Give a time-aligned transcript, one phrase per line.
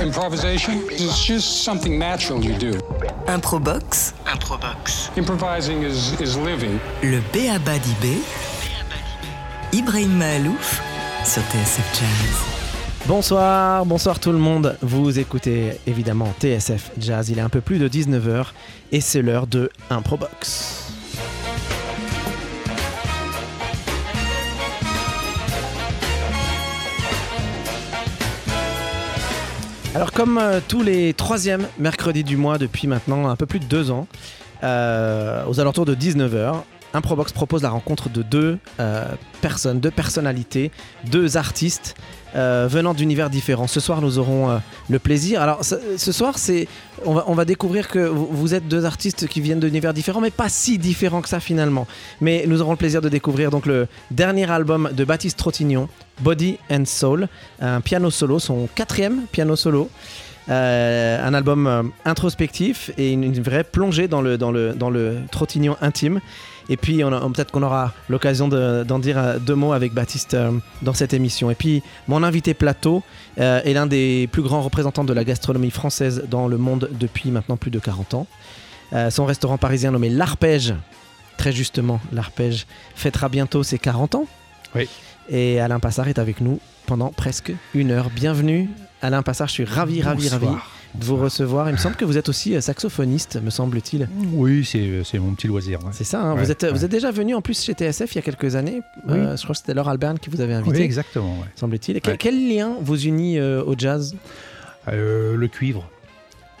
[0.00, 2.72] Improvisation is just something natural you do.
[3.26, 4.12] Improbox.
[4.26, 5.10] Improbox.
[5.16, 6.78] Improvising is, is living.
[7.02, 8.18] Le Béaba d'Ibé.
[9.72, 10.80] Ibrahim Mahalouf
[11.24, 12.54] sur TSF Jazz.
[13.06, 14.76] Bonsoir, bonsoir tout le monde.
[14.82, 17.28] Vous écoutez évidemment TSF Jazz.
[17.30, 18.46] Il est un peu plus de 19h
[18.92, 20.83] et c'est l'heure de Improbox.
[29.94, 33.64] Alors comme euh, tous les troisièmes mercredis du mois depuis maintenant un peu plus de
[33.64, 34.08] deux ans,
[34.64, 36.62] euh, aux alentours de 19h,
[36.94, 39.04] Improbox propose la rencontre de deux euh,
[39.40, 40.72] personnes, deux personnalités,
[41.04, 41.94] deux artistes
[42.34, 43.66] euh, venant d'univers différents.
[43.66, 45.40] Ce soir, nous aurons euh, le plaisir.
[45.40, 46.66] Alors, ce, soir, c'est,
[47.04, 50.30] on va, on va découvrir que vous, êtes deux artistes qui viennent d'univers différents, mais
[50.30, 51.86] pas si différents que ça finalement.
[52.20, 55.88] Mais nous aurons le plaisir de découvrir donc le dernier album de Baptiste Trottignon,
[56.20, 57.28] Body and Soul,
[57.60, 59.88] un piano solo, son quatrième piano solo.
[60.50, 65.20] Euh, un album introspectif et une, une vraie plongée dans le, dans le, dans le
[65.30, 66.20] trottignon intime.
[66.68, 70.50] Et puis, peut-être qu'on aura l'occasion de- d'en dire euh, deux mots avec Baptiste euh,
[70.82, 71.50] dans cette émission.
[71.50, 73.02] Et puis, mon invité plateau
[73.36, 77.56] est l'un des plus grands représentants de la gastronomie française dans le monde depuis maintenant
[77.56, 78.26] plus de 40 ans.
[78.92, 80.74] Euh, son restaurant parisien nommé L'Arpège,
[81.36, 84.26] très justement, L'Arpège, fêtera bientôt ses 40 ans.
[84.74, 84.88] Oui.
[85.28, 88.10] Et Alain Passard est avec nous pendant presque une heure.
[88.14, 88.68] Bienvenue,
[89.02, 89.48] Alain Passard.
[89.48, 90.46] Je suis ravi, ravi, ravi.
[90.94, 91.68] De vous recevoir.
[91.68, 94.08] Il me semble que vous êtes aussi euh, saxophoniste, me semble-t-il.
[94.32, 95.80] Oui, c'est c'est mon petit loisir.
[95.84, 95.90] ouais.
[95.92, 96.34] C'est ça, hein.
[96.34, 96.70] Ouais, vous, êtes, ouais.
[96.72, 98.82] vous êtes déjà venu en plus chez TSF il y a quelques années.
[99.06, 99.14] Oui.
[99.18, 101.32] Euh, je crois que c'était Laure Alberne qui vous avait Oui, invité, exactement.
[101.40, 101.46] ouais.
[101.56, 101.96] semble-t-il.
[101.96, 104.14] Et quel, lien vous unit euh, au jazz?
[104.88, 105.88] Euh, le cuivre.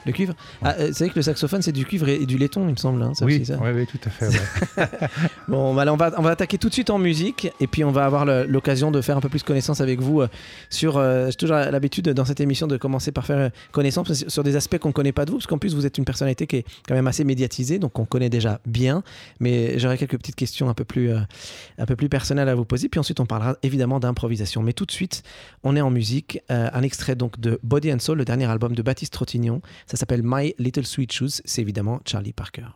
[0.06, 2.36] Le cuivre ah, euh, C'est vrai que le saxophone, c'est du cuivre et, et du
[2.38, 3.02] laiton, il me semble.
[3.02, 3.58] hein, ça Oui, aussi, ça.
[3.58, 4.28] ouais, ouais, tout à fait.
[4.28, 4.86] ouais.
[5.48, 7.90] Bon, bah, on, va, on va attaquer tout de suite en musique et puis on
[7.92, 10.28] va avoir l'occasion de faire un peu plus connaissance avec vous euh,
[10.70, 10.96] sur.
[10.96, 14.78] euh, J'ai toujours l'habitude dans cette émission de commencer par faire connaissance sur- des aspects
[14.78, 16.64] qu'on ne connaît pas de vous, parce qu'en plus vous êtes une personnalité qui est
[16.86, 19.02] quand même assez médiatisée, donc on connaît déjà bien.
[19.40, 22.88] Mais j'aurais quelques petites questions un peu, plus, un peu plus personnelles à vous poser.
[22.88, 24.62] Puis ensuite, on parlera évidemment d'improvisation.
[24.62, 25.22] Mais tout de suite,
[25.62, 26.40] on est en musique.
[26.48, 29.60] Un extrait donc de Body and Soul, le dernier album de Baptiste Trottignon.
[29.86, 31.40] Ça s'appelle My Little Sweet Shoes.
[31.44, 32.66] C'est évidemment Charlie Parker.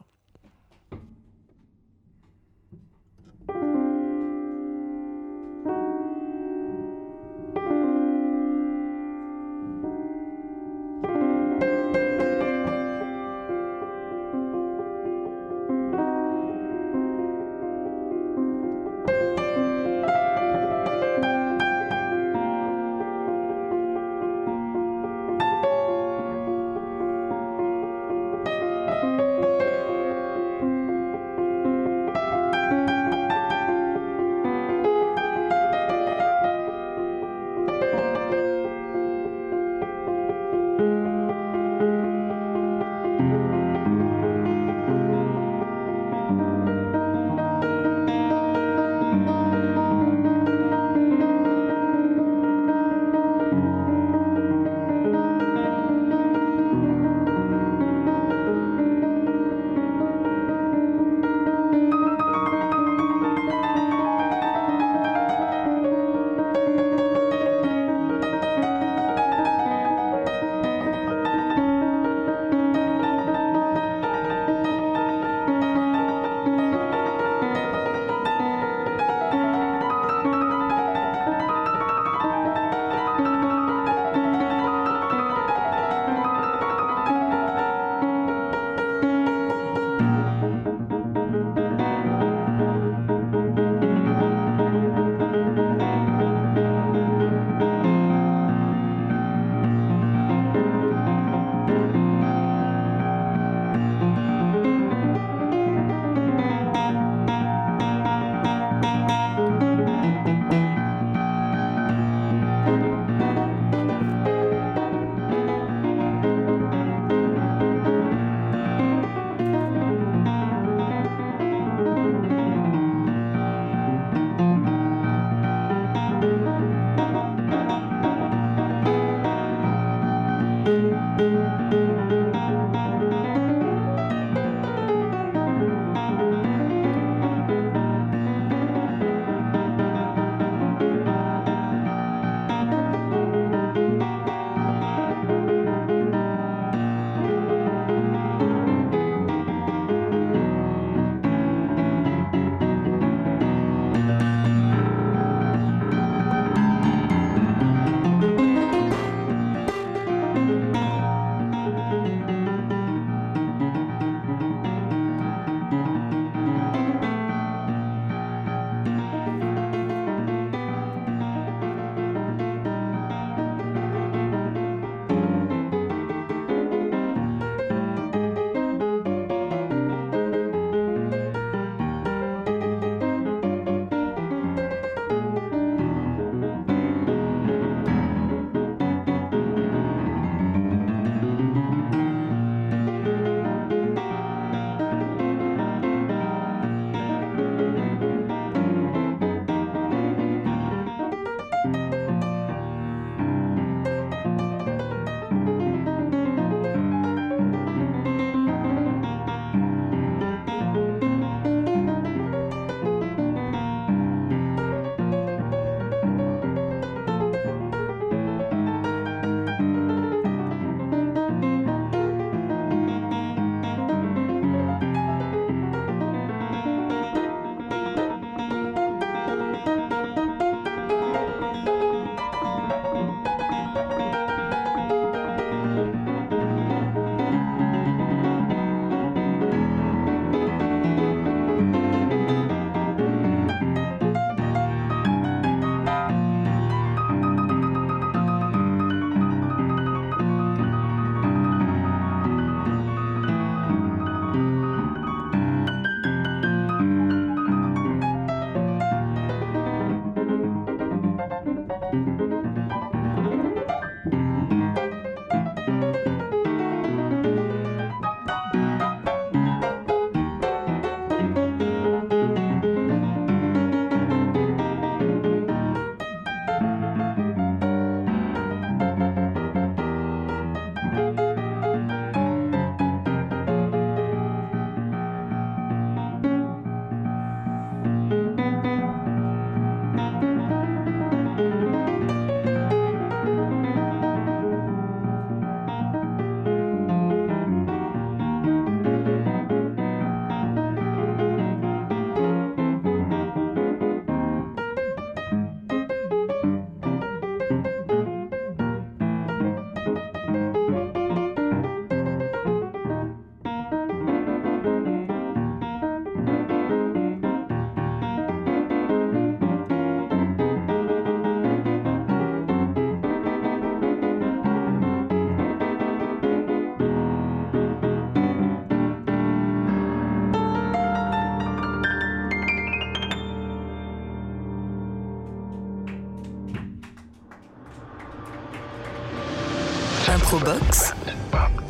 [340.18, 340.94] Improbox,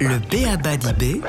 [0.00, 0.78] le B.A.B.A.
[0.78, 1.22] d'IB,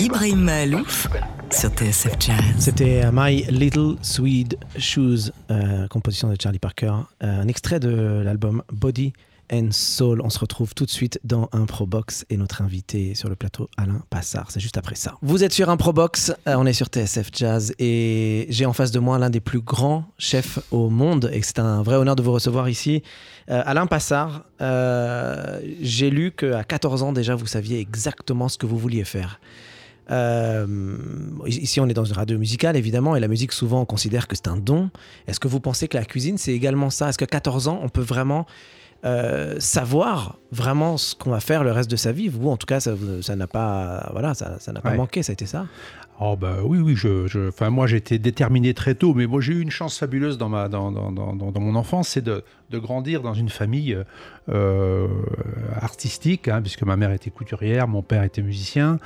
[0.00, 1.06] Ibrahim Mahalouf
[1.52, 2.40] sur TSF Jazz.
[2.58, 6.92] C'était euh, My Little Swede Shoes, euh, composition de Charlie Parker,
[7.22, 9.12] euh, un extrait de l'album Body
[9.52, 10.20] and Soul.
[10.22, 14.02] On se retrouve tout de suite dans Improbox et notre invité sur le plateau, Alain
[14.10, 14.50] Passard.
[14.50, 15.14] C'est juste après ça.
[15.22, 18.98] Vous êtes sur Improbox, euh, on est sur TSF Jazz et j'ai en face de
[18.98, 22.32] moi l'un des plus grands chefs au monde et c'est un vrai honneur de vous
[22.32, 23.02] recevoir ici.
[23.50, 28.66] Euh, Alain Passard, euh, j'ai lu qu'à 14 ans déjà, vous saviez exactement ce que
[28.66, 29.40] vous vouliez faire.
[31.46, 34.36] Ici, on est dans une radio musicale, évidemment, et la musique, souvent, on considère que
[34.36, 34.90] c'est un don.
[35.26, 37.08] Est-ce que vous pensez que la cuisine, c'est également ça?
[37.08, 38.46] Est-ce qu'à 14 ans, on peut vraiment
[39.04, 42.66] euh, savoir vraiment ce qu'on va faire le reste de sa vie Vous, en tout
[42.66, 44.96] cas, ça n'a pas, voilà, ça ça n'a pas Ouais.
[44.96, 45.66] manqué, ça a été ça
[46.18, 49.52] Oh bah oui, oui, je, je- enfin, moi j'étais déterminé très tôt, mais moi j'ai
[49.52, 52.42] eu une chance fabuleuse dans, ma, dans, dans, dans, dans- dans mon enfance, c'est de,
[52.70, 53.98] de grandir dans une famille
[54.48, 55.08] euh,
[55.80, 58.98] artistique, hein, puisque ma mère était couturière, mon père était musicien,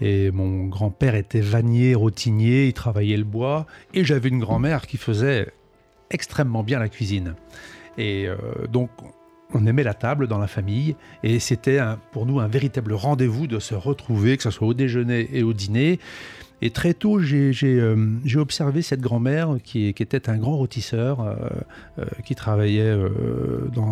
[0.00, 4.96] et mon grand-père était vannier, rotinier, il travaillait le bois, et j'avais une grand-mère qui
[4.96, 5.48] faisait
[6.10, 7.34] extrêmement bien la cuisine.
[7.98, 8.36] Et euh,
[8.70, 8.90] donc
[9.54, 11.80] on aimait la table dans la famille, et c'était
[12.12, 15.52] pour nous un véritable rendez-vous de se retrouver, que ce soit au déjeuner et au
[15.52, 15.98] dîner.
[16.62, 21.34] Et très tôt, j'ai euh, observé cette grand-mère qui, était un grand rôtisseur, euh,
[21.98, 22.96] euh, qui travaillait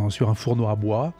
[0.08, 1.12] sur un fourneau à bois.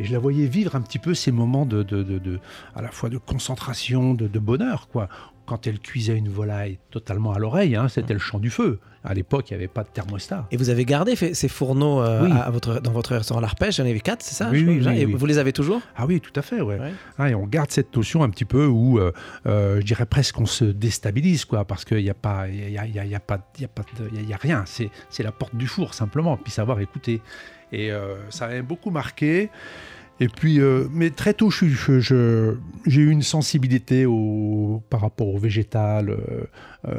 [0.00, 2.40] Et je la voyais vivre un petit peu ces moments de,
[2.74, 5.08] à la fois de concentration, de bonheur, quoi.
[5.48, 8.78] Quand elle cuisait une volaille totalement à l'oreille, hein, c'était le chant du feu.
[9.04, 10.46] À l'époque, il n'y avait pas de thermostat.
[10.50, 12.32] Et vous avez gardé ces fourneaux euh, Oui.
[12.32, 14.62] à- à votre, dans votre restaurant L'Arpège Il y en avait quatre, c'est ça Oui,
[14.80, 16.78] crois, oui, Et vous les avez toujours Ah oui, tout à fait, ouais.
[16.78, 16.92] Ouais.
[17.16, 19.12] Ah, et on garde cette notion un petit peu où, euh,
[19.46, 22.76] euh, je dirais presque, on se déstabilise, quoi, parce qu'il n'y a pas, il y
[22.78, 24.64] a, il y a- il y a pas, y a pas, de- y rien.
[24.66, 24.90] C'est,
[25.22, 27.22] la porte du four simplement, puis savoir écouter.
[27.72, 27.90] Et
[28.30, 29.48] ça m'a beaucoup marqué.
[30.20, 32.56] Et puis, euh, mais très tôt, je, suis- je- je-
[32.86, 36.18] j'ai eu une sensibilité au, par rapport au végétal, euh,
[36.88, 36.98] euh,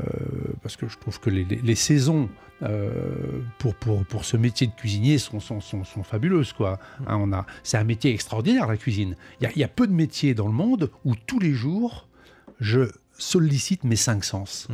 [0.63, 2.29] parce que je trouve que les, les- les saisons
[2.63, 2.91] euh,
[3.57, 6.53] pour, pour, pour ce métier de cuisinier sont, sont, sont, sont fabuleuses.
[6.53, 6.79] Quoi.
[7.07, 9.15] Hein, on a, c'est un métier extraordinaire, la cuisine.
[9.39, 11.51] Il y a, il y a peu de métiers dans le monde où tous les
[11.53, 12.07] jours,
[12.61, 14.67] je sollicite mes cinq sens.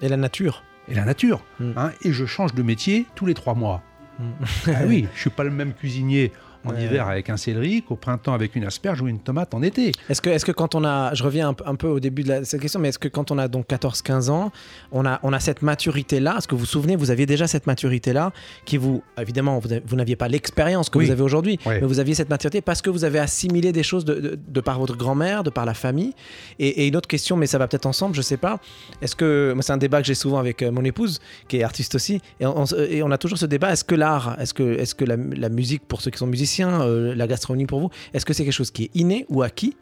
[0.00, 1.42] Et la nature Et la nature.
[1.60, 1.72] Mm.
[1.76, 3.82] hein, et je change de métier tous les trois mois.
[4.18, 4.24] Mm.
[4.68, 6.32] Ah oui, je suis pas le même cuisinier
[6.64, 6.84] en Ouais.
[6.84, 9.92] hiver avec un céleri qu'au printemps avec une asperge ou une tomate en été.
[10.08, 12.22] Est-ce que, est que quand on a, je reviens un, peu- un peu au début
[12.22, 14.52] de la- cette question, mais est-ce que quand on a donc 14-15 ans,
[14.92, 16.36] on a, on a cette maturité-là?
[16.38, 18.32] Est-ce que vous vous souvenez, vous aviez déjà cette maturité-là
[18.64, 21.06] qui vous, évidemment, vous, vous n'aviez pas l'expérience que Oui.
[21.06, 24.04] vous avez aujourd'hui, mais vous aviez cette maturité parce que vous avez assimilé des choses
[24.04, 26.12] de, de- de par votre grand-mère, de par la famille.
[26.58, 28.60] Et, et une autre question, mais ça va peut-être ensemble, je sais pas.
[29.00, 31.62] Est-ce que, moi c'est un débat que j'ai souvent avec euh, mon épouse, qui est
[31.62, 34.94] artiste aussi, on, et on a toujours ce débat, est-ce que l'art, est-ce que, est
[34.94, 38.24] que la, la musique pour ceux qui sont musiciens, euh, la gastronomie pour vous, est-ce
[38.26, 39.76] que c'est quelque chose qui est inné ou acquis?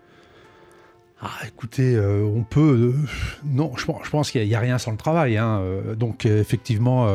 [1.23, 2.95] Ah, écoutez, euh, on peut.
[2.95, 3.07] euh,
[3.45, 5.37] non, je pense, je pense qu'il n'y a, rien sans le travail.
[5.37, 7.09] hein, euh, donc, effectivement,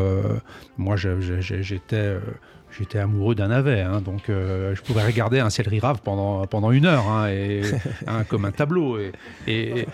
[0.77, 2.17] moi, j'étais.
[2.77, 6.85] J'étais amoureux d'un navet, hein, donc je pouvais regarder un céleri rave pendant, pendant une
[6.85, 7.61] heure, hein, et,
[8.27, 8.97] comme un tableau.
[8.99, 9.13] Et,
[9.47, 9.87] et-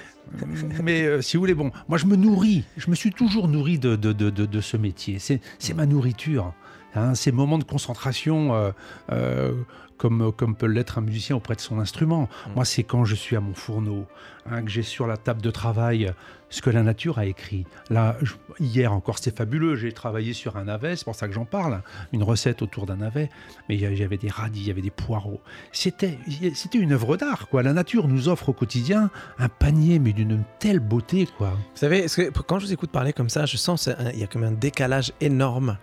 [0.82, 3.96] mais si vous voulez, bon, moi je me nourris, je me suis toujours nourri de,
[3.96, 5.20] de, de, de- de ce métier.
[5.20, 5.40] C'est
[5.76, 6.54] ma nourriture.
[6.96, 8.72] Hein, ces moments de concentration, euh,
[9.12, 9.52] euh,
[9.98, 12.28] comme, comme peut l'être un musicien auprès de son instrument.
[12.56, 14.08] Moi, c'est quand je suis à mon fourneau,
[14.50, 16.12] hein, que j'ai sur la table de travail
[16.50, 17.66] ce que la nature a écrit.
[17.92, 19.76] Là, je- hier encore, c'était fabuleux.
[19.76, 21.82] J'ai travaillé sur un navet, c'est pour ça que j'en parle,
[22.14, 23.30] une recette autour d'un navet.
[23.70, 25.40] Mais il il avait des radis, il y avait des poireaux.
[25.72, 26.18] C'était,
[26.56, 27.62] c'était une œuvre d'art, quoi.
[27.62, 31.52] La nature nous offre au quotidien un panier, mais d'une telle beauté, quoi.
[31.52, 34.28] Vous savez, que, quand je vous écoute parler comme ça, je sens qu'il y a
[34.28, 35.78] comme un décalage énorme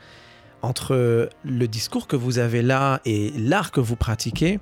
[0.63, 4.59] entre le discours que vous avez là et l'art que vous pratiquez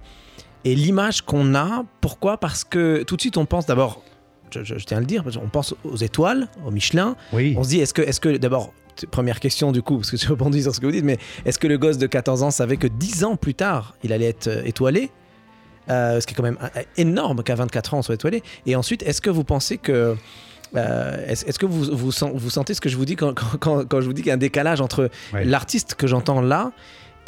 [0.64, 1.84] et l'image qu'on a.
[2.00, 2.38] Pourquoi?
[2.38, 4.02] Parce que tout de suite, on pense d'abord,
[4.50, 7.16] je, je- je tiens à le dire, on pense aux étoiles, au Michelin.
[7.32, 7.54] Oui.
[7.58, 8.72] On se dit, est-ce que, est que d'abord,
[9.10, 11.58] première question du coup, parce que je rebondis sur ce que vous dites, mais est-ce
[11.58, 14.48] que le gosse de 14 ans savait que 10 ans plus tard, il allait être
[14.48, 15.10] euh, étoilé?
[15.88, 18.42] Euh, Ce qui est quand même euh, énorme qu'à 24 ans, on soit étoilé.
[18.66, 20.16] Et ensuite, est-ce que vous pensez que.
[20.76, 23.56] Euh, est-ce, que vous, vous, sen- vous sentez ce que je vous dis quand, quand-
[23.58, 25.44] quand- quand je vous dis qu'il y a un décalage entre Ouais.
[25.44, 26.72] l'artiste que j'entends là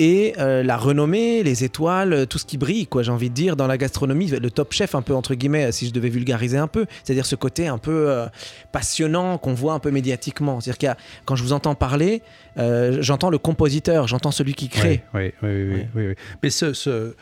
[0.00, 3.34] et euh, la renommée, les étoiles, euh, tout ce qui brille, quoi, j'ai envie de
[3.34, 6.56] dire, dans la gastronomie, le top chef, un peu entre guillemets, si je devais vulgariser
[6.56, 8.26] un peu, c'est-à-dire ce côté un peu euh,
[8.70, 10.60] passionnant qu'on voit un peu médiatiquement.
[10.60, 12.22] C'est-à-dire a, quand je vous entends parler,
[12.58, 15.02] euh, j'entends le compositeur, j'entends celui qui crée.
[15.14, 15.88] Oui, oui, oui, oui, Ouais.
[15.96, 16.14] oui, oui.
[16.44, 17.14] Mais ce, ce,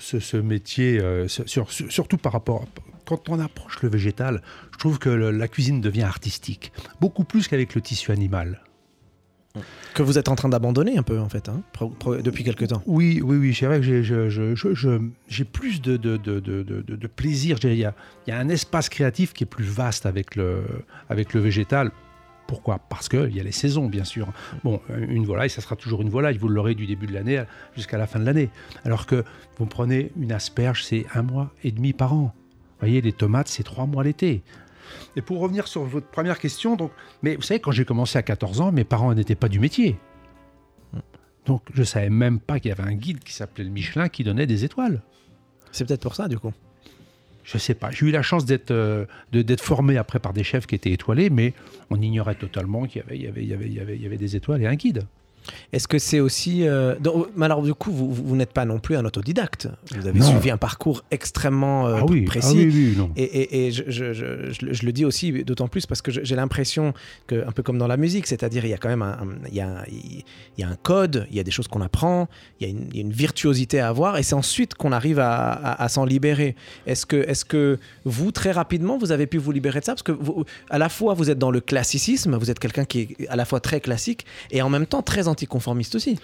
[0.00, 2.64] ce, ce métier, sur- surtout par rapport,
[3.06, 7.48] quand on approche le végétal, je trouve que le- la cuisine devient artistique, beaucoup plus
[7.48, 8.62] qu'avec le tissu animal.
[9.94, 11.62] Que vous êtes en train d'abandonner un peu, en fait, hein,
[12.22, 12.82] depuis quelques temps.
[12.84, 15.96] Oui, oui, oui, c'est vrai que j'ai je- je- je- je- j'ai plus de,
[17.06, 17.56] plaisir.
[17.58, 17.94] J'ai- Il y a,
[18.26, 20.62] il y a un espace créatif qui est plus vaste avec le,
[21.08, 21.90] avec le végétal.
[22.46, 22.78] Pourquoi?
[22.90, 24.28] Parce qu'il y a les saisons, bien sûr.
[24.62, 26.36] Bon, une volaille, ça sera toujours une volaille.
[26.36, 27.42] Vous l'aurez du début de l'année
[27.74, 28.50] jusqu'à la fin de l'année.
[28.84, 29.24] Alors que
[29.58, 32.34] vous prenez une asperge, c'est un mois et demi par an.
[32.78, 34.42] Vous voyez, les tomates, c'est trois mois l'été.
[35.16, 36.92] Et pour revenir sur votre première question, donc,
[37.22, 39.96] mais vous savez, quand j'ai commencé à 14 ans, mes parents n'étaient pas du métier.
[41.46, 44.24] Donc, je savais même pas qu'il y avait un guide qui s'appelait le Michelin qui
[44.24, 45.00] donnait des étoiles.
[45.72, 46.52] C'est peut-être pour ça, du coup.
[47.44, 47.90] Je sais pas.
[47.92, 50.90] J'ai eu la chance d'être euh, de- d'être formé après par des chefs qui étaient
[50.90, 51.54] étoilés, mais
[51.90, 53.94] on ignorait totalement qu'il y avait, il y, avait, il y, avait, il y, avait,
[53.96, 55.06] il y avait des étoiles et un guide.
[55.72, 56.66] Est-ce que c'est aussi.
[56.66, 59.68] euh, donc, mais alors, du coup, vous, vous n'êtes pas non plus un autodidacte.
[59.96, 60.26] Vous avez Non.
[60.26, 62.48] suivi un parcours extrêmement euh, ah oui, précis.
[62.52, 63.10] ah oui, oui, non.
[63.16, 66.36] Et, et- et je, je- je- je le- dis aussi d'autant plus parce que j'ai
[66.36, 66.94] l'impression
[67.26, 69.38] que, un peu comme dans la musique, c'est-à-dire il y a quand même un, un-
[69.48, 70.24] il y a, il
[70.58, 72.28] y a un code, il y a des choses qu'on apprend,
[72.60, 74.92] il y, a une, il y a une virtuosité à avoir, et c'est ensuite qu'on
[74.92, 76.56] arrive à, à- à s'en libérer.
[76.86, 79.92] Est-ce que, est que vous, très rapidement, vous avez pu vous libérer de ça?
[79.92, 83.00] Parce que vous- à la fois, vous êtes dans le classicisme, vous êtes quelqu'un qui
[83.18, 86.18] est à la fois très classique et en même temps très anticonformiste aussi.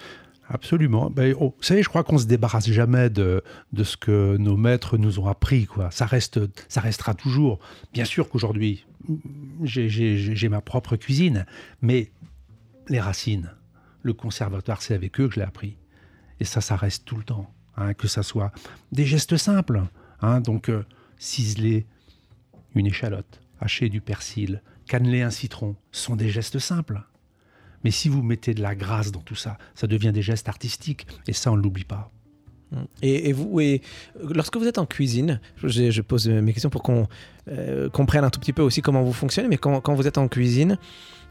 [0.49, 1.09] Absolument.
[1.09, 3.41] Ben, oh, vous savez, je crois qu'on se débarrasse jamais de,
[3.71, 5.67] de ce que nos maîtres nous ont appris.
[5.91, 7.59] Ça, reste, ça restera toujours.
[7.93, 8.85] Bien sûr qu'aujourd'hui,
[9.63, 11.45] j'ai- ma propre cuisine,
[11.81, 12.11] mais
[12.89, 13.51] les racines,
[14.01, 15.77] le conservatoire, c'est avec eux que je l'ai appris.
[16.39, 17.49] Et ça, ça reste tout le temps.
[17.75, 18.51] hein, que ça soit
[18.91, 19.81] des gestes simples.
[20.21, 20.83] hein, donc, euh,
[21.17, 21.87] ciseler
[22.75, 27.01] une échalote, hacher du persil, canneler un citron, sont des gestes simples.
[27.83, 31.05] Mais si vous mettez de la grâce dans tout ça, ça devient des gestes artistiques.
[31.27, 32.11] Et ça, on ne l'oublie pas.
[33.03, 33.81] Et, et vous, et
[34.19, 37.07] lorsque vous êtes en cuisine, je, je pose mes questions pour qu'on
[37.47, 40.17] euh, comprenne un tout petit peu aussi comment vous fonctionnez, mais quand, quand vous êtes
[40.17, 40.79] en cuisine,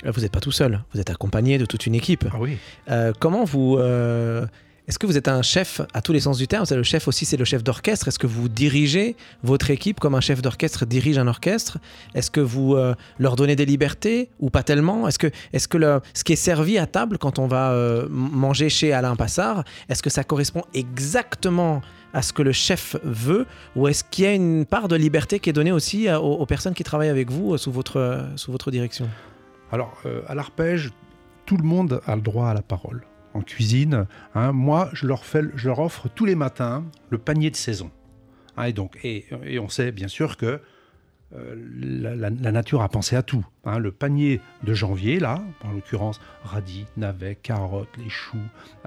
[0.05, 2.27] euh, vous n'êtes pas tout seul, vous êtes accompagné de toute une équipe.
[2.33, 2.59] Ah oui.
[2.89, 3.77] Euh, comment vous...
[3.79, 4.47] euh,
[4.89, 6.67] est-ce que vous êtes un chef à tous les sens du terme?
[6.67, 8.09] C'est Le chef aussi, c'est le chef d'orchestre.
[8.09, 11.79] Est-ce que vous dirigez votre équipe comme un chef d'orchestre dirige un orchestre?
[12.15, 15.07] Est-ce que vous euh, leur donnez des libertés ou pas tellement?
[15.07, 19.15] Est-ce que, ce qui est servi à table quand on va euh, manger chez Alain
[19.15, 21.81] Passard, est-ce que ça correspond exactement
[22.13, 23.47] à ce que le chef veut?
[23.77, 26.45] Ou est-ce qu'il y a une part de liberté qui est donnée aussi euh, aux,
[26.47, 29.09] personnes qui travaillent avec vous sous votre, direction?
[29.71, 30.91] Alors, à l'arpège,
[31.47, 33.05] tout le monde a le droit à la parole.
[33.35, 37.51] En cuisine, hein, moi, je leur, fais, je leur offre tous les matins le panier
[37.51, 37.91] de saison.
[38.57, 40.61] Hein, et, donc, et, et on sait bien sûr que
[41.35, 43.45] euh, la, la- la nature a pensé à tout.
[43.65, 43.79] hein.
[43.79, 48.37] le panier de janvier, là, en l'occurrence, radis, navets, carottes, les choux,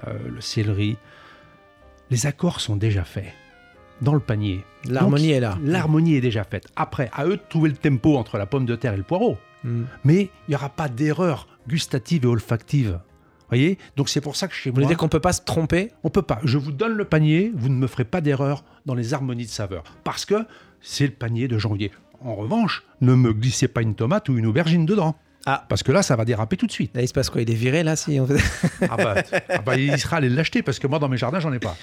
[0.06, 0.96] euh, le céleri,
[2.10, 3.32] les accords sont déjà faits
[4.00, 4.64] dans le panier.
[4.88, 5.58] L'harmonie est là.
[5.64, 6.68] L'harmonie est déjà faite.
[6.76, 9.36] Après, à eux de trouver le tempo entre la pomme de terre et le poireau
[9.64, 9.84] Mm.
[10.04, 13.00] mais il n'y aura pas d'erreur gustative et olfactive.
[13.48, 13.78] Voyez?
[13.96, 15.92] Donc c'est pour ça que chez Vous voulez moi, dire qu'on peut pas se tromper?
[16.02, 16.38] On peut pas.
[16.44, 19.50] Je vous donne le panier, vous ne me ferez pas d'erreur dans les harmonies de
[19.50, 20.34] saveurs, parce que
[20.80, 21.92] c'est le panier de janvier.
[22.20, 25.92] En revanche, ne me glissez pas une tomate ou une aubergine dedans, Ah, parce que
[25.92, 26.94] là, ça va déraper tout de suite.
[26.96, 27.40] là il se passe quoi?
[27.42, 28.26] Il est viré là si on.
[28.88, 29.14] Ah bah,
[29.48, 31.76] ah bah, il sera allé l'acheter, parce que moi, dans mes jardins, j'en ai pas.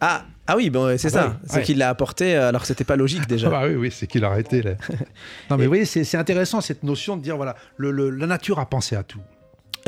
[0.00, 1.26] Ah, ah oui, bon, c'est Ah ça.
[1.28, 1.62] bah oui, c'est ouais.
[1.62, 3.46] qu'il l'a apporté euh, alors que c'était pas logique déjà.
[3.48, 4.60] Ah bah oui, oui, c'est qu'il a arrêté.
[4.62, 4.72] Là.
[5.50, 8.26] non, mais vous voyez, c'est c'est intéressant cette notion de dire voilà, le- le- la
[8.26, 9.20] nature a pensé à tout.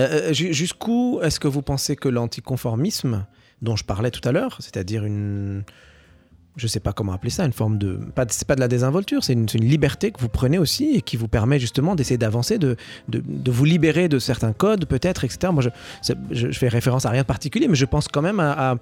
[0.00, 3.26] Euh, euh, ju- Jusqu'où est-ce que vous pensez que l'anticonformisme,
[3.60, 5.62] dont je parlais tout à l'heure, c'est-à-dire une.
[6.56, 7.94] Je sais pas comment appeler ça, une forme de.
[8.14, 11.00] Pas, de- c'est pas de la désinvolture, c'est une, liberté que vous prenez aussi et
[11.00, 12.76] qui vous permet justement d'essayer d'avancer, de,
[13.08, 15.50] de, de vous libérer de certains codes, peut-être, etc.
[15.50, 18.72] Moi, je, je, fais référence à rien de particulier, mais je pense quand même à,
[18.72, 18.76] à-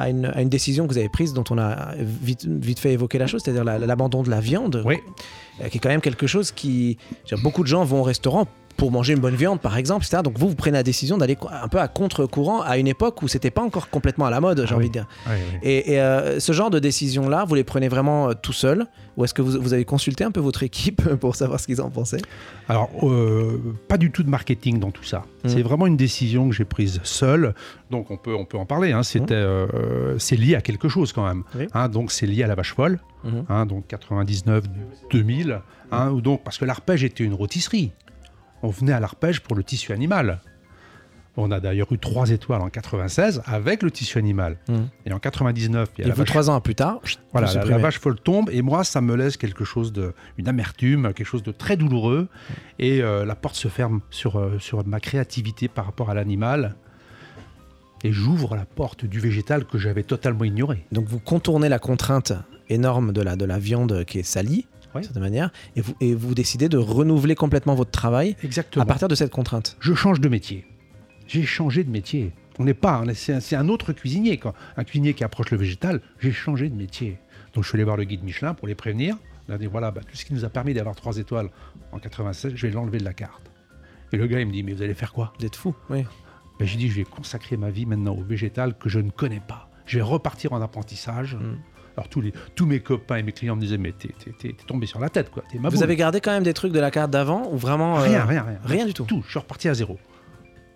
[0.00, 2.92] à une, à une décision que vous avez prise dont on a vite, vite fait
[2.92, 4.82] évoquer la chose, c'est-à-dire la- l'abandon de la viande.
[4.84, 4.96] Oui.
[5.62, 6.98] euh, qui est quand même quelque chose qui...
[7.44, 10.22] beaucoup de gens vont au restaurant pour manger une bonne viande, par exemple, etc.
[10.22, 13.28] Donc vous, vous prenez la décision d'aller un peu à contre-courant à une époque où
[13.28, 14.88] c'était pas encore complètement à la mode, j'ai Ah envie oui.
[14.88, 15.06] de dire.
[15.28, 15.38] Ouais.
[15.62, 19.24] Et, et, euh, ce genre de décision-là, vous les prenez vraiment euh, tout seul Ou
[19.24, 21.90] est-ce que vous, vous avez consulté un peu votre équipe pour savoir ce qu'ils en
[21.90, 22.20] pensaient?
[22.68, 25.24] Alors, euh, pas du tout de marketing dans tout ça.
[25.44, 25.48] Mm.
[25.48, 27.54] C'est vraiment une décision que j'ai prise seule.
[27.90, 28.92] Donc, on peut, on peut en parler.
[28.92, 29.02] hein.
[29.02, 31.44] C'était, euh, c'est lié à quelque chose quand même.
[31.74, 32.98] Hein, donc, c'est lié à la vache folle.
[33.24, 33.44] Mhm.
[33.48, 34.64] hein, donc, 99,
[35.10, 35.60] 2000.
[35.92, 37.92] hein, ou donc, parce que l'arpège était une rôtisserie.
[38.64, 40.40] On venait à l'arpège pour le tissu animal.
[41.36, 44.56] On a d'ailleurs eu trois étoiles en 96 avec le tissu animal.
[44.68, 44.88] Mhm.
[45.04, 47.00] Et en 99, il y a Et vous, vache trois ans plus tard,
[47.32, 51.12] voilà, la, vache folle tombe et moi, ça me laisse quelque chose de, une amertume,
[51.12, 52.28] quelque chose de très douloureux.
[52.78, 56.74] Et euh, la porte se ferme sur, euh, sur ma créativité par rapport à l'animal.
[58.02, 60.86] Et j'ouvre la porte du végétal que j'avais totalement ignoré.
[60.90, 62.32] Donc vous contournez la contrainte
[62.70, 65.02] énorme de la, de la viande qui est salie, Oui.
[65.04, 68.82] certaine manière, et vous, et vous décidez de renouveler complètement votre travail Exactement.
[68.82, 69.76] à partir de cette contrainte.
[69.80, 70.66] Je change de métier.
[71.26, 72.32] J'ai changé de métier.
[72.58, 74.36] On n'est pas, c'est un autre cuisinier.
[74.36, 77.18] Quand un cuisinier qui approche le végétal, j'ai changé de métier.
[77.54, 79.16] Donc je suis allé voir le guide Michelin pour les prévenir.
[79.48, 81.50] Il a dit voilà, bah, tout ce qui nous a permis d'avoir trois étoiles
[81.92, 83.50] en 96, je vais l'enlever de la carte.
[84.12, 85.32] Et le gars, il me dit mais vous allez faire quoi?
[85.38, 86.04] Vous êtes fou, oui.
[86.60, 89.40] Ben, j'ai dit je vais consacrer ma vie maintenant au végétal que je ne connais
[89.40, 89.68] pas.
[89.86, 91.34] Je vais repartir en apprentissage.
[91.34, 91.56] Mm.
[91.96, 94.98] Alors tous, les, tous mes copains et mes clients me disaient mais t'es, tombé sur
[95.00, 95.42] la tête quoi.
[95.60, 97.98] Ma Vous avez gardé quand même des trucs de la carte d'avant ou vraiment.
[97.98, 98.58] euh, Rien, rien, rien.
[98.64, 99.04] rien du tout?
[99.04, 99.22] Tout.
[99.24, 99.98] Je suis reparti à zéro.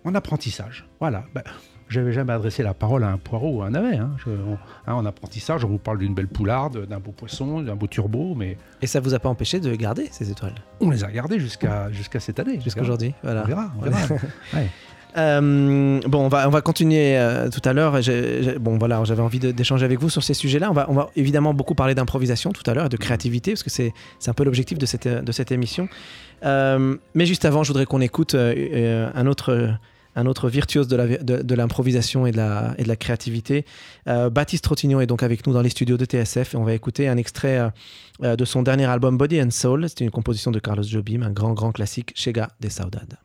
[0.05, 0.87] En apprentissage.
[1.01, 1.25] Voilà.
[1.35, 1.43] Ben,
[1.89, 3.97] j'avais jamais adressé la parole à un poireau ou à un navet.
[3.97, 4.11] Hein.
[4.23, 7.75] Je- on- hein, en apprentissage, on vous parle d'une belle poularde, d'un beau poisson, d'un
[7.75, 10.55] beau turbo, mais Et ça vous a pas empêché de garder ces étoiles?
[10.79, 12.61] On les a gardés jusqu'à, jusqu'à cette année.
[12.61, 13.43] jusqu'à aujourd'hui Voilà.
[13.43, 13.71] On verra.
[13.77, 13.97] on verra.
[14.53, 14.69] Ouais.
[15.17, 17.99] Euh, bon, on va, on va continuer euh, tout à l'heure.
[18.59, 20.69] Bon, voilà, j'avais envie d'échanger avec vous sur ces sujets-là.
[20.69, 23.63] On va, on va évidemment beaucoup parler d'improvisation tout à l'heure et de créativité, parce
[23.63, 23.93] que c'est
[24.27, 25.89] un peu l'objectif de cette, de cette émission.
[26.45, 29.73] Euh, mais juste avant, je voudrais qu'on écoute un autre.
[30.15, 33.63] Un autre virtuose de la- de, de l'improvisation et, de la- et de la créativité.
[34.07, 36.73] Euh, Baptiste Trottignon est donc avec nous dans les studios de TSF et on va
[36.73, 37.69] écouter un extrait
[38.23, 39.85] euh, de son dernier album Body and Soul.
[39.87, 43.17] C'est une composition de Carlos Jobim, un grand, grand classique, Chega de Saudade.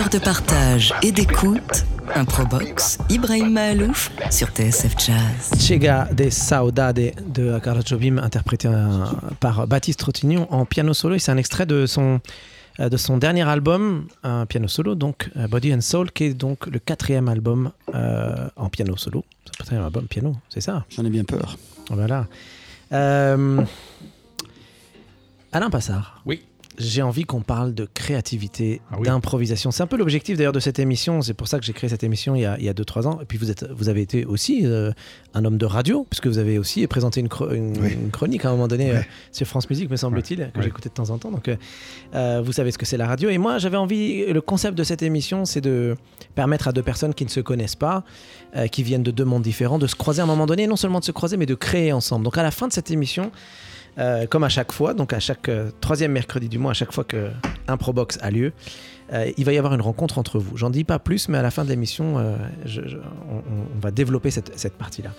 [0.00, 1.84] Heure de partage et d'écoute.
[2.14, 5.60] Improbox, Ibrahim Mahalouf sur TSF Jazz.
[5.60, 9.04] Chega de Saudade de Carlos Jobim, interprété euh,
[9.40, 11.16] par Baptiste Trottignon en piano solo.
[11.16, 12.20] Et c'est un extrait de son,
[12.80, 16.34] euh, de son dernier album, un piano solo, donc euh, Body and Soul, qui est
[16.34, 19.24] donc le quatrième album euh, en piano solo.
[19.44, 20.84] C'est le quatrième album piano, c'est ça?
[20.88, 21.58] J'en ai bien peur.
[21.90, 22.26] Voilà.
[22.92, 23.62] Euh,
[25.52, 26.22] Alain Passard.
[26.24, 26.42] Oui.
[26.78, 29.02] J'ai envie qu'on parle de créativité, Ah oui.
[29.04, 29.70] d'improvisation.
[29.70, 31.20] C'est un peu l'objectif d'ailleurs de cette émission.
[31.20, 33.06] C'est pour ça que j'ai créé cette émission il y a, il y a 2-3
[33.06, 33.18] ans.
[33.20, 34.92] Et puis vous, êtes, vous avez été aussi euh,
[35.34, 37.92] un homme de radio, puisque vous avez aussi présenté une, chro- une- Oui.
[37.92, 38.98] une chronique à un moment donné Ouais.
[38.98, 39.02] euh,
[39.32, 40.64] sur France Musique, me semble-t-il, que Ouais.
[40.64, 41.30] j'écoutais de temps en temps.
[41.30, 41.50] Donc
[42.14, 43.28] euh, vous savez ce que c'est la radio.
[43.30, 44.24] Et moi, j'avais envie.
[44.26, 45.96] Le concept de cette émission, c'est de
[46.34, 48.04] permettre à deux personnes qui ne se connaissent pas,
[48.72, 50.76] qui viennent de deux mondes différents, de se croiser à un moment donné, et non
[50.76, 52.24] seulement de se croiser, mais de créer ensemble.
[52.24, 53.30] Donc à la fin de cette émission,
[53.98, 56.92] euh, comme à chaque fois, donc à chaque euh, troisième mercredi du mois, à chaque
[56.92, 57.30] fois que
[57.68, 58.52] Improbox a lieu,
[59.12, 60.56] euh, il va y avoir une rencontre entre vous.
[60.56, 65.10] J'en dis pas plus, mais à la fin de l'émission, on, va développer cette, partie-là.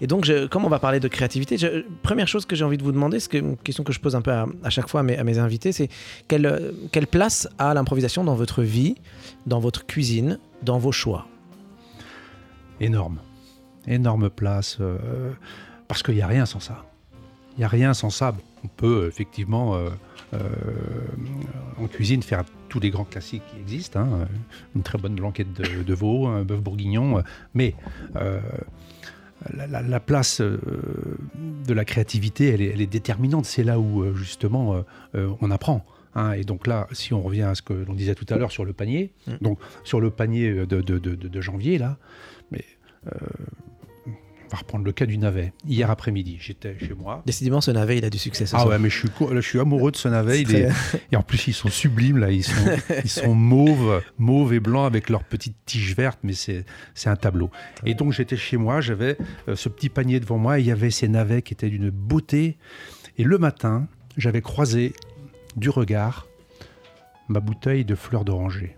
[0.00, 1.56] Et donc, comme on va parler de créativité,
[2.02, 4.22] première chose que j'ai envie de vous demander, c'est une question que je pose un
[4.22, 5.88] peu à, chaque fois à mes, invités, c'est
[6.26, 8.96] quelle, place a l'improvisation dans votre vie,
[9.46, 11.28] dans votre cuisine, dans vos choix?
[12.80, 13.20] Énorme.
[13.86, 14.78] Énorme place.
[15.86, 16.85] parce qu'il n'y a rien sans ça.
[17.56, 18.34] Il n'y a rien sans ça.
[18.64, 19.88] On peut euh, effectivement, euh,
[20.34, 20.38] euh,
[21.78, 24.00] en cuisine, faire tous les grands classiques qui existent.
[24.00, 24.28] hein,
[24.74, 27.22] Une très bonne blanquette de, de veau, un bœuf bourguignon.
[27.54, 27.74] Mais
[28.16, 28.40] euh,
[29.54, 33.46] la, la- la place de la créativité, elle est, elle est déterminante.
[33.46, 34.82] C'est là où, justement,
[35.14, 35.84] on apprend.
[36.14, 36.32] hein.
[36.32, 38.64] Et donc là, si on revient à ce que l'on disait tout à l'heure sur
[38.64, 39.32] le panier, Mm.
[39.40, 41.96] donc sur le panier de, de- janvier, là,
[42.50, 42.64] mais
[44.46, 45.52] on va reprendre le cas du navet.
[45.66, 47.22] Hier après-midi, j'étais chez moi.
[47.26, 48.70] Décidément, ce navet, il a du succès ce Ah soir.
[48.72, 50.42] ouais, mais je suis, co- là, je suis amoureux de ce navet.
[50.42, 50.70] Il est-
[51.10, 52.30] et en plus, ils sont sublimes, là.
[52.30, 52.52] Ils sont,
[53.04, 57.16] ils sont mauves, mauves et blancs avec leurs petites tiges vertes, mais c'est c'est un
[57.16, 57.50] tableau.
[57.84, 59.16] Et donc, j'étais chez moi, j'avais
[59.48, 61.90] euh, ce petit panier devant moi, et il y avait ces navets qui étaient d'une
[61.90, 62.56] beauté.
[63.18, 64.92] Et le matin, j'avais croisé
[65.56, 66.26] du regard
[67.28, 68.76] ma bouteille de fleurs d'oranger.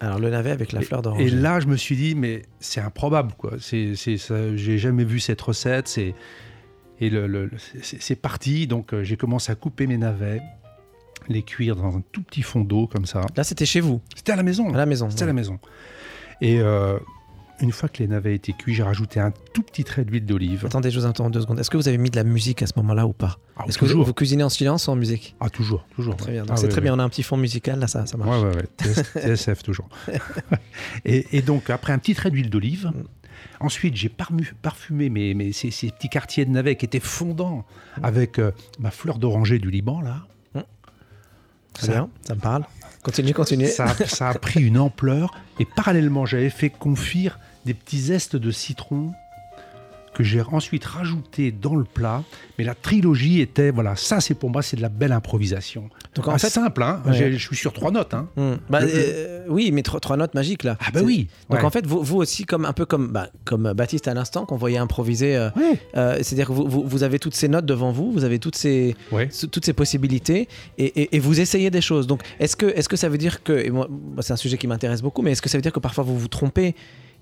[0.00, 1.26] Alors, le navet avec la fleur d'oranger.
[1.26, 3.52] Et là, je me suis dit, mais c'est improbable, quoi.
[3.60, 5.88] C'est, c'est, ça- j'ai jamais vu cette recette.
[5.88, 6.14] C'est,
[7.00, 7.50] et le, le-
[7.82, 8.66] c'est parti.
[8.66, 10.40] Donc, euh, j'ai commencé à couper mes navets,
[11.28, 13.22] les cuire dans un tout petit fond d'eau comme ça.
[13.36, 14.72] Là, c'était chez vous, C'était à la maison.
[14.74, 15.08] à la maison.
[15.10, 15.58] C'était à la maison.
[16.40, 16.98] Et euh,
[17.60, 20.64] une fois que les navets étaient cuits, j'ai rajouté un tout petit trait d'huile d'olive.
[20.66, 21.58] Attendez, je vous interromps deux secondes.
[21.60, 23.78] Est-ce que vous avez mis de la musique à ce moment-là ou pas Ah, Est-ce
[23.78, 26.16] que vous, cuisinez en silence ou en musique Ah, toujours, toujours.
[26.16, 26.42] Très bien.
[26.42, 26.94] Donc Ah, c'est très bien.
[26.94, 28.42] On a un petit fond musical là, ça, ça marche.
[28.42, 28.66] Ouais, ouais, ouais.
[28.76, 29.88] TS- TSF toujours.
[31.04, 33.04] et, et donc, après un petit trait d'huile d'olive, Mm.
[33.66, 37.64] ensuite, j'ai parfumé mes, mes- ces, ces petits quartiers de navets qui étaient fondants
[38.02, 40.26] avec euh, ma fleur d'oranger du Liban, là.
[41.74, 42.64] Très Ça- bien, ça me parle.
[43.02, 43.66] Continuez, continuez.
[43.66, 45.34] Ça, a- ça a pris une ampleur.
[45.60, 49.12] Et parallèlement, j'avais fait confire des petits zestes de citron
[50.14, 52.22] que j'ai ensuite rajouté dans le plat.
[52.56, 55.90] Mais la trilogie était, voilà, ça c'est pour moi, c'est de la belle improvisation.
[56.14, 57.02] Donc en Ah, fait, simple, hein.
[57.04, 57.32] Ouais.
[57.32, 58.14] Je suis sur trois notes.
[58.14, 58.28] Hein.
[58.36, 58.54] Hmm.
[58.70, 60.76] Bah, Le- euh, oui, mais trois, trois notes magiques là.
[60.80, 61.28] Ah bah oui.
[61.50, 61.64] Donc Ouais.
[61.64, 64.56] en fait, vous, vous aussi, comme un peu comme, bah, comme Baptiste à l'instant, qu'on
[64.56, 65.78] voyait improviser, euh, Ouais.
[65.96, 68.56] euh, c'est-à-dire que vous, vous, vous avez toutes ces notes devant vous, vous avez toutes
[68.56, 68.94] ces,
[69.50, 70.48] toutes ces possibilités
[70.78, 72.06] et, et- et vous essayez des choses.
[72.06, 73.88] Donc est-ce que, est que ça veut dire que, et moi,
[74.20, 76.18] c'est un sujet qui m'intéresse beaucoup, mais est-ce que ça veut dire que parfois vous
[76.18, 76.74] vous trompez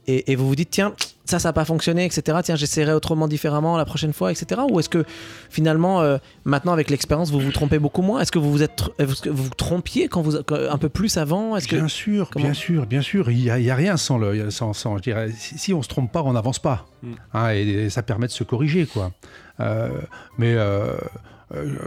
[0.06, 2.38] et, et vous vous dites, tiens, ça, ça n'a pas fonctionné, etc.
[2.42, 4.60] Tiens, j'essaierai autrement, différemment la prochaine fois, etc.
[4.70, 5.04] Ou est-ce que
[5.50, 8.20] finalement, euh, maintenant avec l'expérience, vous vous trompez beaucoup moins?
[8.20, 11.16] Est-ce que vous vous êtes, que vous vous trompiez quand vous, quand- un peu plus
[11.16, 11.56] avant?
[11.56, 13.30] Est-ce que Bien sûr, comment- bien sûr, bien sûr.
[13.30, 15.72] Il n'y a, il y a rien sans le, sans, sans- je dirais, si, si
[15.74, 16.86] on se trompe pas, on n'avance pas.
[17.02, 17.12] Mm.
[17.34, 19.12] Hein, et, et ça permet de se corriger, quoi.
[19.60, 19.90] Euh,
[20.38, 20.96] mais euh,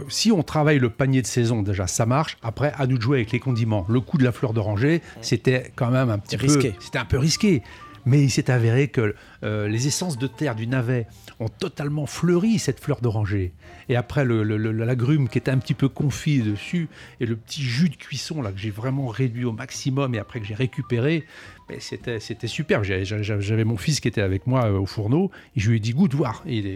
[0.08, 2.38] si on travaille le panier de saison, déjà, ça marche.
[2.42, 3.84] Après, à nous de jouer avec les condiments.
[3.88, 6.74] Le coup de la fleur d'oranger, c'était quand même un petit peu Risqué.
[6.78, 7.62] C'était un peu risqué.
[8.06, 11.06] Mais il s'est avéré que euh, les essences de terre du navet
[11.40, 13.52] ont totalement fleuri cette fleur d'oranger.
[13.88, 16.88] Et après, le, le- le- l'agrume qui était un petit peu confit dessus,
[17.20, 20.38] et le petit jus de cuisson là que j'ai vraiment réduit au maximum, et après
[20.40, 21.24] que j'ai récupéré,
[21.68, 22.84] mais c'était, c'était superbe.
[22.84, 25.92] J'avais mon fils qui était avec moi euh, au fourneau, et je lui ai dit
[25.92, 26.42] goûte voir.
[26.46, 26.66] Et il,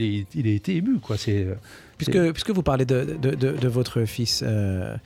[0.00, 1.16] il, est- il a été ému, quoi.
[1.18, 1.54] C'est, euh,
[1.98, 4.96] Puisque, puisque vous parlez de, de, de- de votre fils, euh,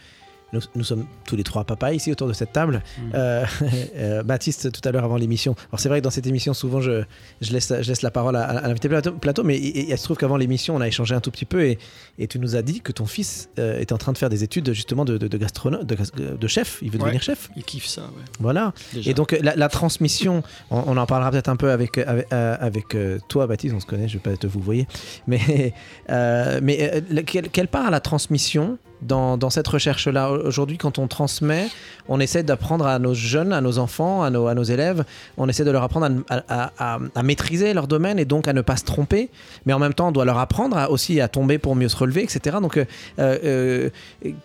[0.53, 2.83] nous, nous sommes tous les trois papas ici autour de cette table.
[2.99, 3.03] Mm.
[3.15, 3.45] Euh,
[3.97, 5.55] euh, Baptiste, tout à l'heure avant l'émission.
[5.71, 7.03] Alors c'est vrai que dans cette émission, souvent, je,
[7.41, 10.05] je, laisse, je laisse la parole à, à l'invité plateau, plateau, mais il, il se
[10.05, 11.79] trouve qu'avant l'émission, on a échangé un tout petit peu et,
[12.19, 14.45] et tu nous as dit que ton fils euh, était en train de faire des
[14.45, 16.79] études justement de, de, de, gastrono- de, gas- de chef.
[16.83, 17.05] Il veut Ouais.
[17.05, 17.51] devenir chef.
[17.57, 18.09] Il kiffe ça, ouais.
[18.39, 18.73] Voilà.
[18.93, 19.11] Déjà.
[19.11, 22.57] Et donc la, la transmission, on, on en parlera peut-être un peu avec, avec, euh,
[22.61, 24.87] avec, euh, toi, Baptiste, on se connaît, je vais pas te vous voyez.
[25.27, 25.73] Mais,
[26.11, 31.09] euh, euh, quelle, quelle part à la transmission dans, dans cette recherche-là Aujourd'hui, quand on
[31.09, 31.67] transmet,
[32.09, 35.05] on essaie d'apprendre à nos jeunes, à nos enfants, à nos, à nos élèves,
[35.37, 38.53] on essaie de leur apprendre à, à- à- à maîtriser leur domaine et donc à
[38.53, 39.29] ne pas se tromper.
[39.67, 42.23] Mais en même temps, on doit leur apprendre aussi à tomber pour mieux se relever,
[42.23, 42.57] etc.
[42.61, 42.85] Donc, euh,
[43.19, 43.91] euh,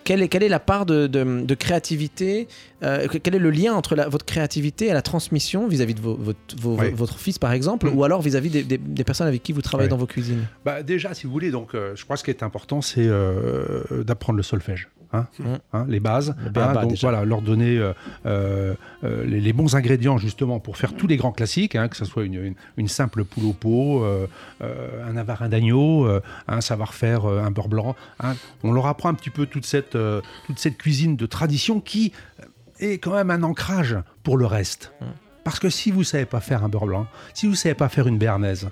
[0.04, 2.48] quelle, est, quelle est la part de, de- de créativité
[2.82, 6.16] euh, Quel est le lien entre la- votre créativité et la transmission vis-à-vis de vos-
[6.16, 6.90] votre, vos- Oui.
[6.92, 7.96] votre fils, par exemple, Mm.
[7.98, 10.46] ou alors vis-à-vis des, des- des personnes avec qui vous travaillez dans vos cuisines?
[10.64, 13.06] Bah, déjà, si vous voulez, donc, euh, je crois que ce qui est important, c'est
[13.06, 14.88] euh, d'apprendre le solfège.
[15.14, 15.44] Hein, Mm.
[15.72, 17.08] hein, les bases, hein, donc déjà.
[17.08, 17.94] voilà, leur donner euh,
[18.26, 21.96] euh, euh, les, les bons ingrédients justement pour faire tous les grands classiques, hein, que
[21.96, 24.26] ce soit une, une- une simple poule au pot, euh,
[24.60, 26.06] un avarin d'agneau,
[26.46, 27.96] un savoir-faire, un beurre blanc.
[28.62, 29.96] On leur apprend un petit peu toute cette,
[30.46, 32.12] toute cette cuisine de tradition qui
[32.78, 34.92] est quand même un ancrage pour le reste.
[35.00, 35.04] Mm.
[35.42, 38.06] Parce que si vous savez pas faire un beurre blanc, si vous savez pas faire
[38.08, 38.68] une béarnaise,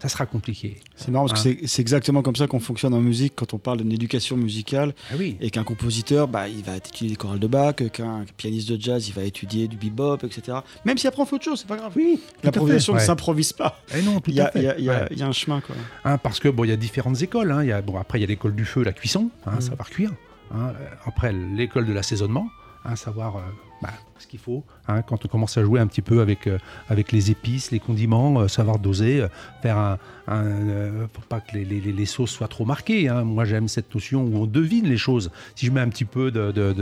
[0.00, 0.78] ça sera compliqué.
[0.96, 1.62] C'est marrant parce que Ah.
[1.66, 5.14] c'est- exactement comme ça qu'on fonctionne en musique quand on parle d'une éducation musicale Ah
[5.18, 5.36] oui.
[5.40, 9.08] et qu'un compositeur, bah, il va étudier des chorales de Bach, qu'un pianiste de jazz,
[9.08, 10.58] il va étudier du bebop, etc.
[10.84, 11.92] Même s'il apprend autre chose, c'est pas grave.
[11.96, 13.04] Oui, L'improvisation ne Ouais.
[13.04, 13.80] s'improvive pas.
[13.94, 14.58] Eh non, tout Il y, a, fait.
[14.60, 15.08] il y a- il y a- Ouais.
[15.10, 15.60] il y a un chemin.
[15.60, 15.76] Quoi.
[16.04, 17.50] Hein, parce que bon, il y a différentes écoles.
[17.52, 17.62] hein.
[17.62, 19.88] Il y a, bon, après, il y a l'école du feu, la cuisson, hein, savoir
[19.90, 20.12] cuire.
[20.54, 20.72] hein.
[20.80, 22.48] Euh, Après, l'école de l'assaisonnement,
[22.84, 23.40] hein, savoir euh,
[23.82, 24.62] bah, ce qu'il faut.
[24.88, 26.58] hein, quand on commence à jouer un petit peu avec, euh,
[26.90, 29.28] avec les épices, les condiments, euh, savoir doser, euh,
[29.62, 29.98] faire un.
[30.28, 33.08] un faut pas que les, les- sauces soient trop marquées.
[33.08, 33.24] hein.
[33.24, 35.30] Moi, j'aime cette notion où on devine les choses.
[35.54, 36.72] Si je mets un petit peu de, de,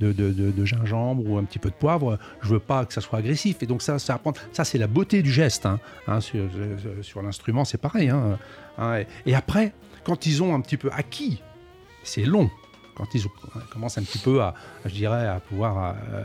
[0.00, 3.62] de, gingembre ou un petit peu de poivre, je veux pas que ça soit agressif.
[3.62, 5.66] Et donc, ça, ça, apprend- ça c'est la beauté du geste.
[5.66, 5.80] hein.
[7.02, 8.12] Sur l'instrument, c'est pareil.
[9.26, 9.72] et après,
[10.04, 11.42] quand ils ont un petit peu acquis,
[12.04, 12.50] c'est long.
[12.96, 13.24] Quand ils
[13.70, 14.54] commencent un petit peu à,
[14.84, 16.22] je dirais, à pouvoir euh,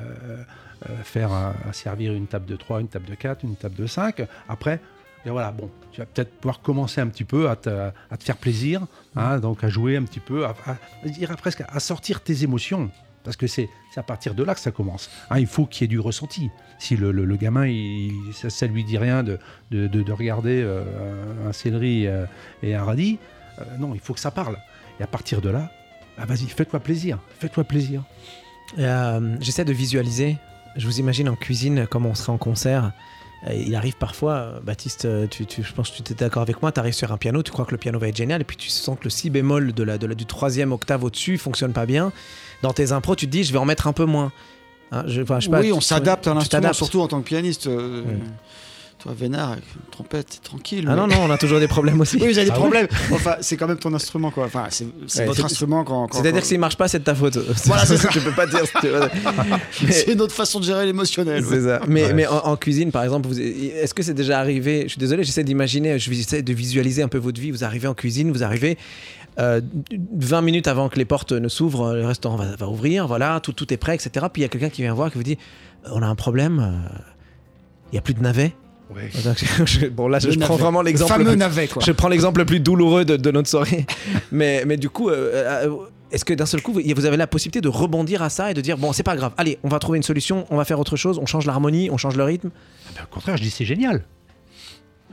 [0.90, 3.76] euh, faire, un- à servir une table de 3, une table de 4, une table
[3.76, 4.80] de 5, après,
[5.26, 8.24] et voilà, bon, tu vas peut-être pouvoir commencer un petit peu à te, à te
[8.24, 10.56] faire plaisir, hein, donc à jouer un petit peu, à,
[11.38, 12.90] presque à sortir tes émotions.
[13.24, 15.12] Parce que c'est c'est à partir de là que ça commence.
[15.30, 16.50] Hein, il faut qu'il y ait du ressenti.
[16.80, 19.38] Si le, le- le gamin, il, ça, ça lui dit rien de,
[19.70, 22.26] de, de- de regarder euh, un céleri euh,
[22.64, 23.20] et un radis,
[23.60, 24.58] euh, non, il faut que ça parle.
[25.00, 25.70] Et à partir de là,
[26.26, 27.18] bah, vas-y, fais-toi plaisir.
[27.40, 28.04] Fais-toi plaisir.
[28.80, 30.38] Euh, J'essaie de visualiser.
[30.78, 32.92] Je vous imagine en cuisine, comme on serait en concert.
[33.50, 36.44] Et il arrive parfois, euh, Baptiste, euh, tu, tu- je pense que tu étais d'accord
[36.44, 38.40] avec moi, tu arrives sur un piano, tu crois que le piano va être génial,
[38.40, 41.04] et puis tu sens que le si bémol de la, de la- du troisième octave
[41.04, 42.12] au-dessus fonctionne pas bien.
[42.62, 44.32] Dans tes impros, tu te dis, je vais en mettre un peu moins.
[44.92, 47.26] Hein, je, enfin, je sais pas, oui, on s'adapte à l'instrument, surtout en tant que
[47.28, 47.66] pianiste.
[47.68, 48.04] euh.
[49.04, 50.86] Toi, Vénard, avec une trompette, c'est tranquille.
[50.88, 52.18] Ah mais- non, non, on a toujours des problèmes aussi.
[52.22, 52.88] Oui, vous avez des Ah oui problèmes.
[53.12, 54.46] Enfin, c'est quand même ton instrument, quoi.
[54.46, 56.08] Enfin, c'est Ouais, votre instrument quand.
[56.08, 57.38] quand- C'est-à-dire quand- que s'il marche pas, c'est de ta faute.
[57.66, 58.10] Voilà, c'est ça.
[58.12, 58.62] tu peux pas dire.
[58.84, 61.44] Mais- C'est une autre façon de gérer l'émotionnel.
[61.44, 61.50] ouais.
[61.50, 61.80] C'est ça.
[61.88, 62.14] Mais, Ouais.
[62.14, 65.24] mais en, en cuisine, par exemple, vous- est-ce que c'est déjà arrivé Je suis désolé,
[65.24, 67.50] j'essaie d'imaginer, je j'essaie de visualiser un peu votre vie.
[67.52, 68.78] Vous arrivez en cuisine, vous arrivez
[69.40, 69.62] euh,
[70.18, 73.54] 20 minutes avant que les portes ne s'ouvrent, le restaurant va, va ouvrir, voilà, tout,
[73.54, 74.26] tout est prêt, etc.
[74.32, 75.38] Puis il y a quelqu'un qui vient voir qui vous dit
[75.86, 76.90] On a un problème, euh,
[77.92, 78.54] il n'y a plus de navets.
[78.96, 79.10] Ouais.
[79.24, 81.12] Donc, je- bon, là, je, Le je prends vraiment Le l'exemple.
[81.12, 81.82] fameux le plus- navet, quoi.
[81.86, 83.86] je prends l'exemple le plus douloureux de, de notre soirée.
[84.32, 85.76] mais, mais du coup, euh, euh,
[86.12, 88.62] est-ce que d'un seul coup, vous avez la possibilité de rebondir à ça et de
[88.62, 90.98] dire bon, c'est pas grave, allez, on va trouver une solution, on va faire autre
[90.98, 92.50] chose, on change l'harmonie, on change le rythme
[92.90, 94.04] Ah ben, au contraire, je dis c'est génial.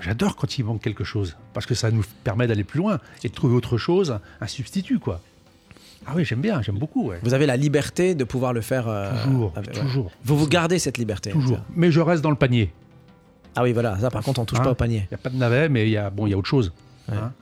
[0.00, 3.28] J'adore quand il manque quelque chose, parce que ça nous permet d'aller plus loin et
[3.28, 5.20] de trouver autre chose, un substitut, quoi.
[6.06, 7.18] Ah oui, j'aime bien, j'aime beaucoup, ouais.
[7.22, 8.88] Vous avez la liberté de pouvoir le faire.
[8.88, 9.80] euh, Toujours, avec- ouais.
[9.82, 10.10] toujours.
[10.24, 11.30] Vous vous gardez cette liberté.
[11.30, 11.58] Toujours.
[11.74, 12.70] Mais je reste dans le panier.
[13.58, 13.98] Ah oui, voilà.
[13.98, 15.06] Ça, par contre, on touche Hein pas au panier.
[15.10, 16.46] Il n'y a pas de navet, mais il y a, bon, il y a autre
[16.48, 16.72] chose.
[17.08, 17.16] Ouais.
[17.16, 17.32] Hein.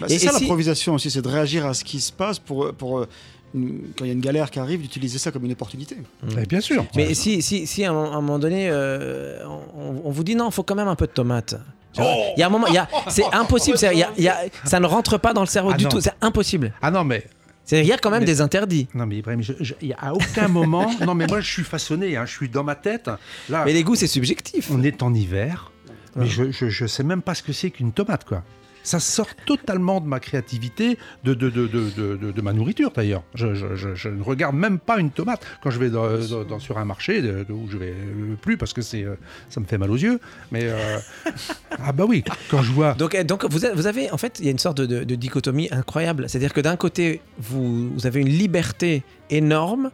[0.00, 2.38] Bah, Et- c'est ça si- l'improvisation aussi, c'est de réagir à ce qui se passe
[2.38, 3.08] pour, pour euh,
[3.54, 5.96] une- quand il y a une galère qui arrive, d'utiliser ça comme une opportunité.
[6.38, 6.84] Eh bien sûr.
[6.94, 9.42] Mais si, si, si à, un, à un moment donné, euh,
[9.76, 11.56] on, on vous dit non, il faut quand même un peu de tomate.
[11.98, 13.78] Il y a un moment, il y a- c'est impossible.
[13.78, 15.76] c'est- il y a- il y a- ça ne rentre pas dans le cerveau Ah
[15.78, 15.90] du non.
[15.90, 16.00] tout.
[16.02, 16.74] C'est impossible.
[16.82, 17.24] Ah non, mais
[17.66, 18.86] C'est- Il y a quand même Mais- des interdits.
[18.94, 19.42] non, mais Ibrahim,
[19.82, 20.90] il y a à aucun moment.
[21.04, 22.16] non, mais moi, je suis façonné.
[22.16, 23.10] hein, je suis dans ma tête.
[23.48, 24.68] Là, Mais les goûts, c'est subjectif.
[24.70, 25.72] on est en hiver,
[26.14, 26.50] mais Ouais.
[26.52, 28.42] je, je sais même pas ce que c'est qu'une tomate, quoi.
[28.86, 33.24] Ça sort totalement de ma créativité, de, de, de, de, de, ma nourriture d'ailleurs.
[33.34, 36.44] Je, je, je, je ne regarde même pas une tomate quand je vais dans, dans-
[36.44, 37.20] dans- sur un marché
[37.50, 39.16] où je vais euh, plus parce que c'est euh,
[39.50, 40.20] ça me fait mal aux yeux.
[40.52, 40.98] Mais euh,
[41.82, 44.38] ah bah oui, quand je vois Donc, eh, donc vous, avez, vous avez- en fait,
[44.38, 46.28] il y a une sorte de, dichotomie incroyable.
[46.28, 49.90] C'est-à-dire que d'un côté, vous, vous avez une liberté énorme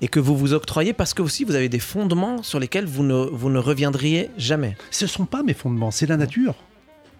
[0.00, 3.04] et que vous vous octroyez parce que aussi vous avez des fondements sur lesquels vous
[3.04, 4.76] ne, vous ne reviendriez jamais.
[4.90, 6.56] ce sont pas mes fondements, c'est la nature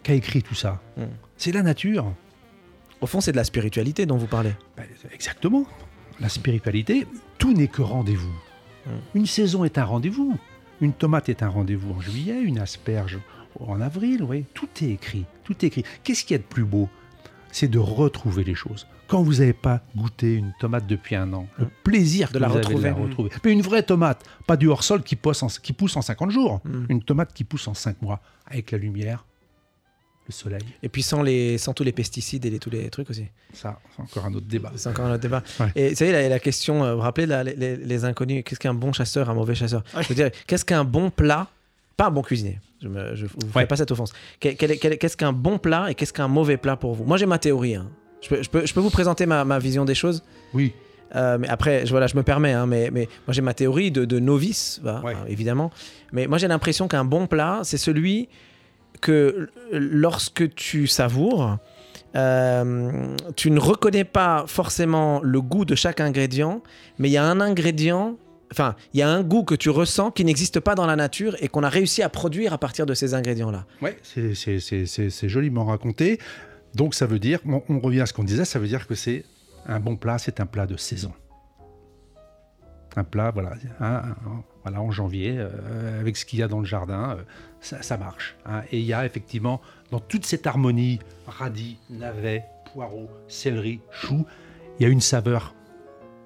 [0.03, 0.81] qui a écrit tout ça.
[0.97, 1.03] Mm.
[1.37, 2.13] C'est la nature.
[3.01, 4.53] Au fond, c'est de la spiritualité dont vous parlez.
[4.77, 5.65] Ben, exactement.
[6.21, 7.07] La spiritualité,
[7.39, 8.33] tout n'est que rendez-vous.
[8.87, 8.91] Mm.
[9.15, 10.39] Une saison est un rendez-vous.
[10.81, 13.19] Une tomate est un rendez-vous en juillet, une asperge
[13.61, 14.45] en avril, oui.
[14.55, 15.25] Tout est écrit.
[15.45, 15.85] Tout est écrit.
[16.03, 16.89] Qu'est-ce qu'il y a de plus beau?
[17.53, 18.87] C'est de retrouver les choses.
[19.09, 22.49] quand vous n'avez pas goûté une tomate depuis un an, le plaisir De que la
[22.49, 22.83] vous avez retrouver.
[22.85, 23.31] de la retrouver.
[23.45, 26.63] Mais une vraie tomate, pas du hors-sol qui, pousse en- qui pousse en 50 jours.
[26.89, 29.27] Une tomate qui pousse en 5 mois, avec la lumière,
[30.29, 30.61] le soleil.
[30.83, 33.25] Et puis sans, les, sans tous les pesticides et les- tous les trucs aussi.
[33.53, 34.73] Ça, c'est encore un autre débat.
[34.77, 35.43] C'est encore un autre débat.
[35.61, 35.67] Ouais.
[35.75, 38.75] Et vous savez, la, la question, euh, vous vous rappelez la- les, inconnus, qu'est-ce qu'un
[38.75, 41.49] bon chasseur, un mauvais chasseur Je veux dire, qu'est-ce qu'un bon plat
[41.97, 43.67] Pas un bon cuisinier, je ne vous faites Ouais.
[43.67, 44.13] pas cette offense.
[44.41, 47.05] Qu'est-ce qu'un bon plat et qu'est-ce qu'un mauvais plat pour vous?
[47.05, 47.75] Moi, j'ai ma théorie.
[47.75, 47.89] hein.
[48.23, 50.23] Je, peux, je, peux, je peux vous présenter ma, ma vision des choses?
[50.55, 50.73] Oui,
[51.15, 53.91] Euh, mais après, je, voilà, je me permets, hein, mais, mais moi j'ai ma théorie
[53.91, 55.13] de, de novice, Ouais.
[55.15, 55.71] euh, évidemment.
[56.13, 58.29] Mais moi j'ai l'impression qu'un bon plat, c'est celui
[59.03, 61.59] que lorsque tu savoures,
[62.17, 66.63] euh, tu ne reconnais pas forcément le goût de chaque ingrédient,
[66.99, 68.17] mais il y a un ingrédient,
[68.51, 71.37] enfin, il y a un goût que tu ressens qui n'existe pas dans la nature
[71.41, 73.67] et qu'on a réussi à produire à partir de ces ingrédients-là.
[73.83, 76.19] ouais, c'est- joliment raconté.
[76.75, 79.25] Donc ça veut dire, on, revient à ce qu'on disait, ça veut dire que c'est
[79.67, 81.13] un bon plat, c'est un plat de saison.
[82.97, 83.53] Un plat, voilà,
[84.63, 87.23] voilà en janvier, euh, avec ce qu'il y a dans le jardin, euh,
[87.61, 88.37] ça, ça marche.
[88.47, 88.63] hein.
[88.71, 89.61] Et il y a effectivement,
[89.91, 94.25] dans toute cette harmonie, radis, navets, poireaux, céleri, choux,
[94.79, 95.55] il y a une saveur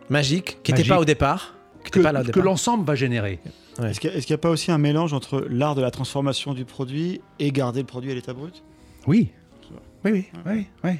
[0.09, 1.55] Magique, qui n'était pas au départ.
[1.85, 2.45] Qui que, était pas là au que départ.
[2.45, 3.41] l'ensemble va générer.
[3.79, 3.91] Ouais.
[3.91, 7.21] Est-ce qu'il n'y a, pas aussi un mélange entre l'art de la transformation du produit
[7.39, 8.63] et garder le produit à l'état brut?
[9.07, 9.31] Oui,
[10.05, 10.93] oui, oui, oui, oui.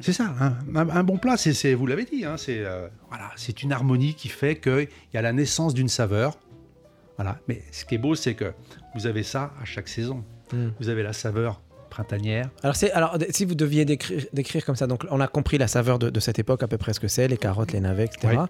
[0.00, 0.54] C'est ça, hein.
[0.74, 4.14] un, un bon plat, c'est, vous l'avez dit, hein, c'est, euh, voilà, c'est une harmonie
[4.14, 6.38] qui fait qu'il y a la naissance d'une saveur.
[7.16, 7.38] Voilà.
[7.48, 8.52] Mais ce qui est beau, c'est que
[8.94, 10.24] vous avez ça à chaque saison.
[10.52, 10.68] Mm.
[10.78, 11.60] Vous avez la saveur
[11.90, 12.48] printanière.
[12.62, 15.56] Alors, c'est, alors, d- si vous deviez décrire, décrire comme ça, donc on a compris
[15.58, 17.80] la saveur de, de cette époque, à peu près ce que c'est, les carottes, les
[17.80, 18.34] navets, etc.
[18.38, 18.46] Oui.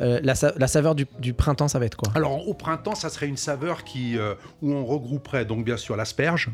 [0.00, 2.12] Euh, la, sa- la saveur du, du printemps, ça va être quoi?
[2.14, 5.96] Alors au printemps, ça serait une saveur qui, euh, où on regrouperait donc bien sûr
[5.96, 6.50] l'asperge,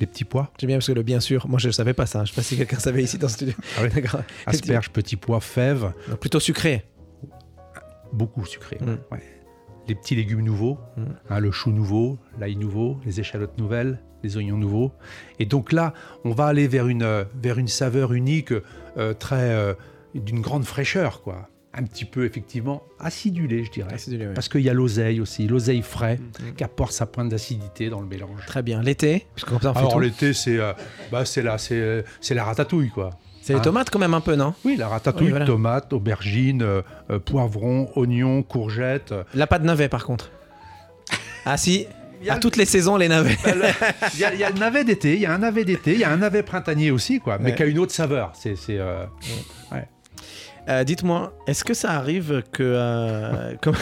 [0.00, 2.06] les petits pois, J'aime bien parce que le bien sûr, moi je ne savais pas
[2.06, 2.20] ça.
[2.20, 2.24] hein.
[2.24, 3.54] Je sais pas si quelqu'un savait ici dans ce studio.
[3.78, 3.88] Ah oui.
[3.94, 4.20] D'accord.
[4.46, 6.84] asperges, petits pois, fèves, Donc, plutôt sucré.
[8.12, 8.78] beaucoup sucré.
[8.80, 8.96] Mm.
[9.12, 9.22] ouais.
[9.88, 11.02] Les petits légumes nouveaux, Mm.
[11.30, 14.92] hein, le chou nouveau, l'ail nouveau, les échalotes nouvelles, les oignons nouveaux.
[15.38, 15.92] Et donc là,
[16.24, 18.52] on va aller vers une, euh, vers une saveur unique,
[18.96, 19.74] euh, très euh,
[20.14, 21.48] d'une grande fraîcheur, quoi.
[21.76, 23.92] Un petit peu effectivement acidulé, je dirais.
[23.92, 24.26] Acidulé.
[24.34, 26.52] Parce qu'il y a l'oseille aussi, l'oseille frais, Mm.
[26.56, 28.46] qui apporte sa pointe d'acidité dans le mélange.
[28.46, 28.80] Très bien.
[28.80, 30.72] L'été, parce que comme ça on fait Alors l'été, c'est euh,
[31.10, 33.10] bah, la, c'est, euh, c'est la ratatouille, quoi.
[33.42, 33.62] C'est les hein.
[33.62, 34.54] tomates quand même un peu, non?
[34.64, 35.44] Oui, la ratatouille, Oui, voilà.
[35.46, 39.12] tomates, aubergines, euh, euh, poivrons, oignons, courgettes.
[39.12, 40.30] euh, La pâte navet par contre.
[41.44, 41.86] Ah si,
[42.22, 43.36] Il y a à le- toutes les saisons les navets.
[44.14, 45.92] Il y, a- il y a le navet d'été, il y a un navet d'été,
[45.92, 47.54] il y a un navet printanier aussi, quoi, mais Ouais.
[47.56, 48.32] qui a une autre saveur.
[48.34, 48.54] C'est,
[50.68, 53.74] Euh, Dites-moi, est-ce que ça arrive que, euh, comme,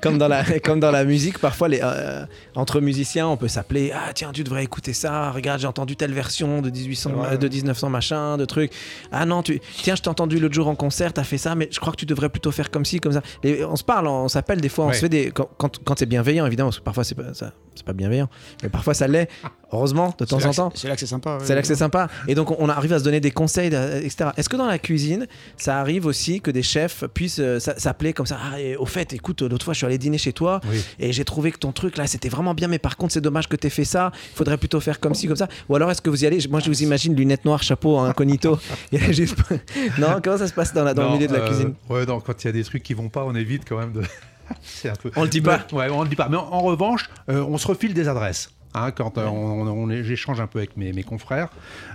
[0.00, 2.24] comme, dans la, comme dans la musique, parfois les, euh,
[2.56, 5.30] entre musiciens, on peut s'appeler Ah, tiens, tu devrais écouter ça.
[5.30, 7.26] Regarde, j'ai entendu telle version de, 1800, Ouais.
[7.32, 8.72] euh, de 1900 machin, de trucs.
[9.12, 11.68] Ah non, tu, tiens, je t'ai entendu l'autre jour en concert, t'as fait ça, mais
[11.70, 13.22] je crois que tu devrais plutôt faire comme ci, comme ça.
[13.44, 15.30] Et on se parle, on s'appelle des fois, on se fait des.
[15.30, 18.28] Quand, quand, quand c'est bienveillant, évidemment, parce que parfois c'est pas, ça- c'est pas bienveillant,
[18.62, 19.28] mais parfois ça l'est,
[19.72, 20.72] heureusement, de temps en temps.
[20.74, 21.38] c'est- là que c'est sympa.
[21.38, 21.44] ouais.
[21.44, 22.08] C'est là que c'est sympa.
[22.28, 24.30] Et donc, on arrive à se donner des conseils, etc.
[24.36, 25.26] Est-ce que dans la cuisine,
[25.56, 28.86] ça arrive aussi que des chefs puissent euh, s'a- s'appeler comme ça Ah, et au
[28.86, 30.82] fait, écoute, l'autre fois, je suis allé dîner chez toi oui.
[30.98, 33.48] et j'ai trouvé que ton truc là, c'était vraiment bien, mais par contre, c'est dommage
[33.48, 34.10] que t'aies fait ça.
[34.32, 35.48] Il faudrait plutôt faire comme ci, comme ça.
[35.68, 36.38] Ou alors, est-ce que vous y allez?
[36.48, 38.58] Moi, je vous imagine lunettes noires, chapeau, incognito.
[38.92, 39.36] Et là, juste-
[39.98, 41.74] non, comment ça se passe dans, la- dans le Non, milieu de la euh, cuisine?
[41.88, 43.92] Ouais, non, quand il y a des trucs qui vont pas, on évite quand même
[43.92, 44.02] de.
[44.84, 45.10] un peu.
[45.16, 45.66] On le dit pas.
[45.72, 46.28] Ouais, on le dit pas.
[46.28, 48.50] Mais en, en revanche, euh, on se refile des adresses.
[48.74, 51.50] Hein, quand euh, on, on- on- j'échange un peu avec mes, mes confrères,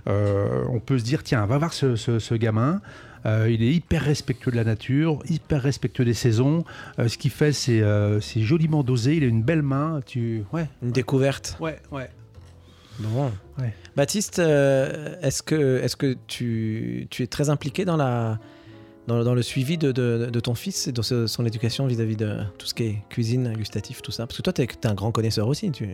[0.07, 2.81] euh, on peut se dire tiens, va voir ce, ce- ce gamin.
[3.25, 6.63] euh, il est hyper respectueux de la nature, hyper respectueux des saisons.
[6.99, 9.17] Euh, ce qu'il fait, c'est, euh, joliment dosé.
[9.17, 10.01] Il a une belle main.
[10.05, 11.57] Tu, ouais, Une découverte.
[11.59, 12.09] ouais, ouais.
[12.99, 13.31] Bon.
[13.59, 13.73] Ouais.
[13.95, 18.39] Baptiste, euh, est-ce que, est que tu, tu es très impliqué dans, la,
[19.07, 22.15] dans, dans le suivi de, de- de ton fils et dans ce- son éducation vis-à-vis
[22.17, 24.25] de tout ce qui est cuisine, gustatif, tout ça?
[24.25, 25.71] Parce que toi, tu es, un grand connaisseur aussi.
[25.71, 25.89] Tu...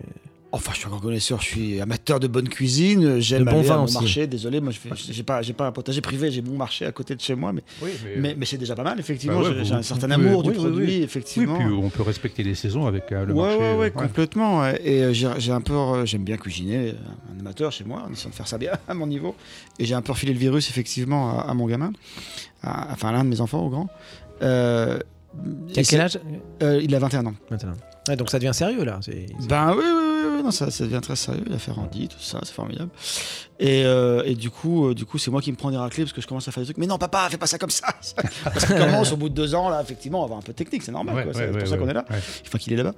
[0.55, 3.63] Enfin, je suis un grand connaisseur, je suis amateur de bonne cuisine, j'aime bon aller
[3.63, 3.95] vin à mon aussi.
[3.95, 4.27] marché.
[4.27, 4.71] Désolé, moi,
[5.09, 7.51] j'ai pas, j'ai pas un potager privé, j'ai mon marché à côté de chez moi,
[7.53, 7.89] mais, Oui,
[8.19, 9.41] mais, mais c'est déjà pas mal, effectivement.
[9.41, 10.97] Bah ouais, j'ai, un certain pouvez- amour oui, du oui, produit, oui.
[10.97, 11.55] Oui, effectivement.
[11.57, 13.57] puis on peut respecter les saisons avec euh, le ouais, marché.
[13.57, 14.59] ouais, euh, ouais, complètement.
[14.59, 14.79] ouais.
[14.85, 16.93] Et euh, j'ai, un peu, euh, j'aime bien cuisiner, euh,
[17.35, 19.35] un amateur chez moi, en essayant de faire ça bien à mon niveau.
[19.79, 21.93] Et j'ai un peu refilé le virus, effectivement, à, à mon gamin,
[22.61, 23.89] à- enfin à l'un de mes enfants, au grand.
[24.43, 24.99] Euh,
[25.73, 26.19] Quel, âge?
[26.61, 27.33] Euh, Il a 21 ans.
[27.49, 27.73] maintenant
[28.07, 28.99] Ouais, Donc ça devient sérieux là.
[29.01, 30.12] C'est- c'est- Ben oui, oui,
[30.43, 32.89] non, ça, ça devient très sérieux, il a fait Randy, tout ça, c'est formidable.
[33.59, 36.03] Et, euh, et du coup, euh, du coup, c'est moi qui me prends des raclés
[36.03, 36.77] parce que je commence à faire des trucs.
[36.77, 37.87] Mais non, papa, fais pas ça comme ça.
[38.43, 40.57] parce qu'il commence au bout de deux ans, là, effectivement, à avoir un peu de
[40.57, 41.15] technique, c'est normal.
[41.15, 42.05] Ouais, quoi, ouais, c'est ouais, pour ça qu'on est là.
[42.09, 42.93] Enfin, qu'il est là-bas.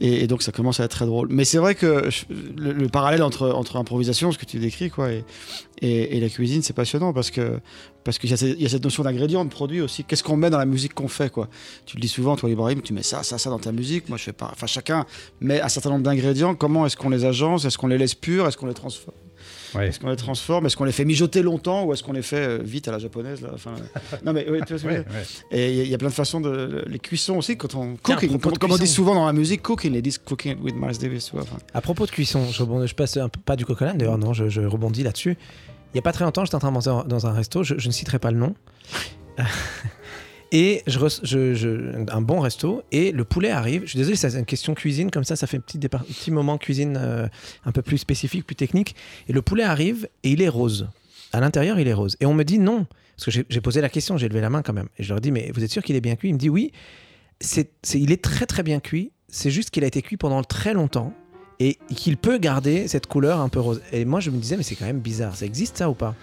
[0.00, 1.28] Et, et donc, ça commence à être très drôle.
[1.30, 2.24] Mais c'est vrai que je-
[2.56, 5.24] le, le parallèle entre, entre improvisation, ce que tu décris, quoi, et,
[5.80, 7.58] Et, et la cuisine, c'est passionnant parce que
[8.04, 10.04] parce qu'il y, a cette- il y a cette notion d'ingrédient, de produit aussi.
[10.04, 11.48] Qu'est-ce qu'on met dans la musique qu'on fait, quoi?
[11.86, 14.08] Tu le dis souvent, toi, Ibrahim, tu mets ça, ça, ça dans ta musique.
[14.08, 14.50] Moi, je fais pas.
[14.52, 15.06] Enfin, chacun
[15.40, 16.54] met un certain nombre d'ingrédients.
[16.54, 17.64] Comment est-ce qu'on les agence?
[17.64, 18.46] Est-ce qu'on les laisse purs?
[18.46, 19.16] Est-ce qu'on les transforme?
[19.74, 19.88] Ouais.
[19.88, 20.66] Est-ce qu'on les transforme?
[20.66, 21.84] Est-ce qu'on les fait mijoter longtemps?
[21.84, 24.44] Ou est-ce qu'on les fait euh, vite à la japonaise là enfin, euh, Non, mais
[24.44, 25.04] tu vois ce que je veux Ouais.
[25.50, 27.74] Et il y a- il y, a plein de façons de les cuissons aussi quand
[27.74, 30.98] on cooking, comme, on dit souvent dans la musique, cooking, les disques cooking with Miles
[30.98, 31.30] Davis.
[31.34, 31.56] enfin.
[31.72, 34.34] À propos de cuisson, je, rebondis- je passe un peu, pas du coq d'ailleurs, non,
[34.34, 35.38] je, je rebondis là-dessus.
[35.92, 37.74] Il n'y a pas très longtemps, j'étais en train de manger dans un resto, je,
[37.74, 38.54] ne citerai pas le nom.
[40.54, 43.84] Et je, je- un bon resto, et le poulet arrive.
[43.84, 46.98] Je suis désolé, c'est une question cuisine, comme ça, ça fait un petit, moment cuisine
[47.00, 47.26] euh,
[47.64, 48.94] un peu plus spécifique, plus technique.
[49.28, 50.90] Et le poulet arrive, et il est rose.
[51.32, 52.18] À l'intérieur, il est rose.
[52.20, 52.86] Et on me dit non.
[53.16, 54.88] Parce que j'ai posé la question, j'ai levé la main quand même.
[54.98, 56.28] Et je leur dis, mais vous êtes sûr qu'il est bien cuit?
[56.28, 56.70] Il me dit oui.
[57.94, 59.12] Il est très très bien cuit.
[59.28, 61.14] C'est juste qu'il a été cuit pendant très longtemps
[61.62, 63.80] et qu'il peut garder cette couleur un peu rose.
[63.92, 65.36] Et moi, je me disais, mais c'est quand même bizarre.
[65.36, 66.14] Ça existe ça ou pas?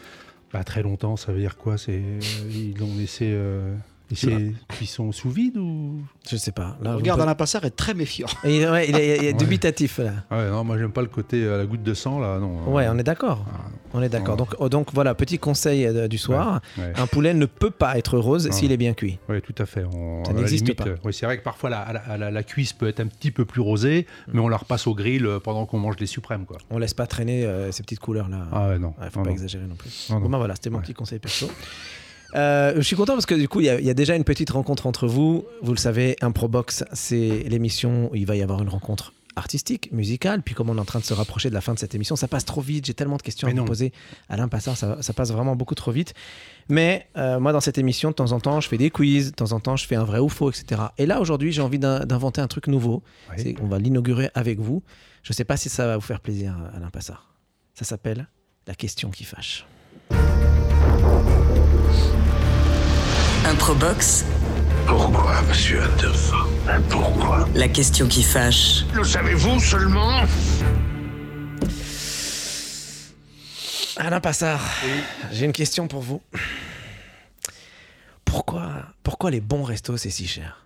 [0.51, 1.77] Bah, très longtemps, ça veut dire quoi?
[1.77, 2.19] C'est euh,
[2.51, 3.73] ils l'ont laissé, euh,
[4.09, 6.77] laissé cuisson sous vide ou Je sais pas.
[6.81, 8.27] Là, Regarde, Alain Passard est très méfiant.
[8.43, 10.11] posez- Et ouais, il est, il dubitatif là.
[10.29, 12.71] Ah ouais, non, moi j'aime pas le côté à la goutte de sang là, non.
[12.73, 13.45] Ouais, on est d'accord.
[13.53, 14.37] Ah, On est d'accord.
[14.37, 16.61] Donc, oh, donc voilà, petit conseil euh, du soir.
[16.77, 16.93] ouais.
[16.95, 19.17] Un poulet ne peut pas être rose s'il est bien cuit.
[19.29, 19.83] Oui, tout à fait.
[19.93, 20.85] On, Ça n'existe pas.
[20.87, 23.31] euh, oui, c'est vrai que parfois la, la, la- la cuisse peut être un petit
[23.31, 24.31] peu plus rosée, Mm.
[24.33, 26.45] mais on la repasse au grill euh, pendant qu'on mange les suprêmes.
[26.45, 26.57] Quoi.
[26.69, 28.47] On laisse pas traîner euh, ces petites couleurs là.
[28.51, 28.93] Ah ouais, non.
[29.01, 29.35] Ouais, faut non, pas non.
[29.35, 30.07] exagérer non plus.
[30.09, 30.21] Non, non.
[30.25, 30.83] Bon, ben voilà, c'était mon Ouais.
[30.83, 31.49] petit conseil perso.
[32.35, 34.15] Euh, je suis content parce que du coup, il y, a- il y a déjà
[34.15, 35.45] une petite rencontre entre vous.
[35.61, 40.41] Vous le savez, Improbox, c'est l'émission où il va y avoir une rencontre artistique, musicale.
[40.41, 42.15] Puis comme on est en train de se rapprocher de la fin de cette émission,
[42.17, 42.85] ça passe trop vite.
[42.85, 43.93] J'ai tellement de questions Mais à vous poser.
[44.27, 46.13] Alain Passard, ça, ça passe vraiment beaucoup trop vite.
[46.67, 49.31] Mais euh, moi, dans cette émission, de temps en temps, je fais des quiz.
[49.31, 50.81] De temps en temps, je fais un vrai ou faux, etc.
[50.97, 53.01] Et là, aujourd'hui, j'ai envie d'in- d'inventer un truc nouveau.
[53.61, 54.83] On va l'inaugurer avec vous.
[55.23, 57.33] Je ne sais pas si ça va vous faire plaisir, Alain Passard.
[57.75, 58.27] Ça s'appelle
[58.67, 59.65] la question qui fâche.
[63.45, 64.25] Improbox,
[64.85, 66.31] Pourquoi, monsieur Adolphe
[66.89, 67.47] Pourquoi?
[67.55, 68.83] La question qui fâche.
[68.93, 70.21] Le savez-vous seulement?
[73.97, 74.61] Alain Passard,
[75.31, 76.21] j'ai une question pour vous.
[78.23, 80.65] Pourquoi, pourquoi les bons restos, c'est si cher?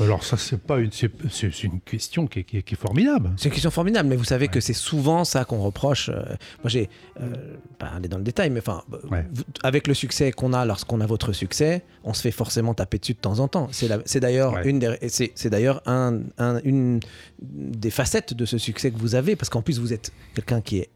[0.00, 2.78] Alors ça, c'est pas une, c'est, c'est- une question qui est, qui est- qui est
[2.78, 3.30] formidable.
[3.36, 6.10] C'est une question formidable, mais vous savez que c'est souvent ça qu'on reproche.
[6.10, 6.14] euh,
[6.62, 6.90] moi, j'ai
[7.20, 9.24] euh, pas aller dans le détail, mais enfin, euh, Ouais.
[9.62, 13.14] avec le succès qu'on a lorsqu'on a votre succès, on se fait forcément taper dessus
[13.14, 13.68] de temps en temps.
[13.72, 14.68] C'est la- c'est d'ailleurs Ouais.
[14.68, 17.00] une des, c'est, c'est d'ailleurs un, un- une
[17.42, 20.78] des facettes de ce succès que vous avez, parce qu'en plus vous êtes quelqu'un qui
[20.78, 20.90] est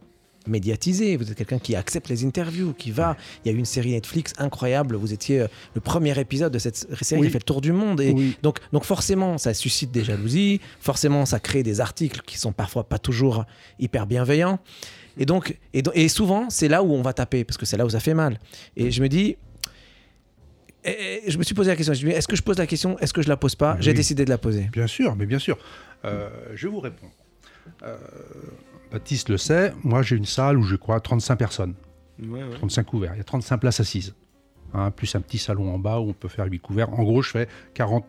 [0.47, 3.17] médiatisé, vous êtes quelqu'un qui accepte les interviews, qui va.
[3.45, 4.97] Il y a eu une série Netflix incroyable.
[4.97, 7.27] Vous étiez euh, le premier épisode de cette série Oui.
[7.27, 8.01] qui a fait le tour du monde.
[8.01, 8.37] Et Oui.
[8.43, 10.61] donc, donc forcément, ça suscite des jalousies.
[10.81, 13.45] Forcément, ça crée des articles qui sont parfois pas toujours
[13.79, 14.59] hyper bienveillants.
[15.19, 17.91] Et donc, et, souvent, c'est là où on va taper parce que c'est là où
[17.91, 18.39] ça fait mal.
[18.77, 19.37] Et je me dis.
[20.85, 21.93] et- je me suis posé la question.
[22.09, 22.99] Est-ce que je pose la question?
[23.01, 23.73] Est-ce que je la pose pas?
[23.75, 23.79] Oui.
[23.83, 24.71] J'ai décidé de la poser.
[24.73, 25.59] Bien sûr, mais bien sûr.
[26.07, 27.13] Euh, je vous répondre.
[27.83, 27.97] Euh,
[28.91, 31.75] Baptiste le sait, moi j'ai une salle où je crois 35 personnes,
[32.23, 32.55] Ouais, ouais.
[32.55, 33.15] 35 couverts.
[33.15, 34.15] Il y a 35 places assises.
[34.75, 36.93] Hein, plus un petit salon en bas où on peut faire 8 couverts.
[36.93, 38.05] En gros, je fais 40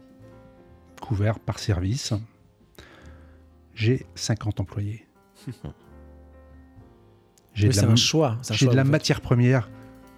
[1.02, 2.14] couverts par service.
[3.74, 5.08] J'ai 50 employés.
[7.54, 8.38] J'ai de c'est la un choix.
[8.42, 9.70] c'est un j'ai choix, de la matière première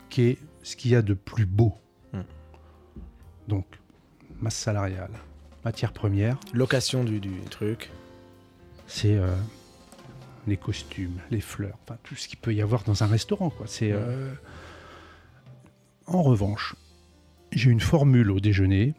[0.10, 1.74] qui est ce qu'il y a de plus beau.
[2.14, 2.22] Hmm.
[3.48, 3.66] Donc,
[4.40, 5.12] masse salariale,
[5.66, 7.90] matière première, Location du, du truc.
[8.86, 9.36] c'est euh,
[10.48, 13.50] les costumes, les fleurs, enfin tout ce qu'il peut y avoir dans un restaurant.
[13.50, 13.68] Quoi.
[13.68, 14.34] C'est, euh,
[16.08, 16.76] En revanche,
[17.52, 18.94] j'ai une formule au déjeuner,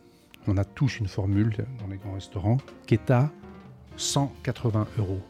[0.47, 3.31] on a tous une formule dans les grands restaurants, qui est à
[3.97, 5.21] 180 euros.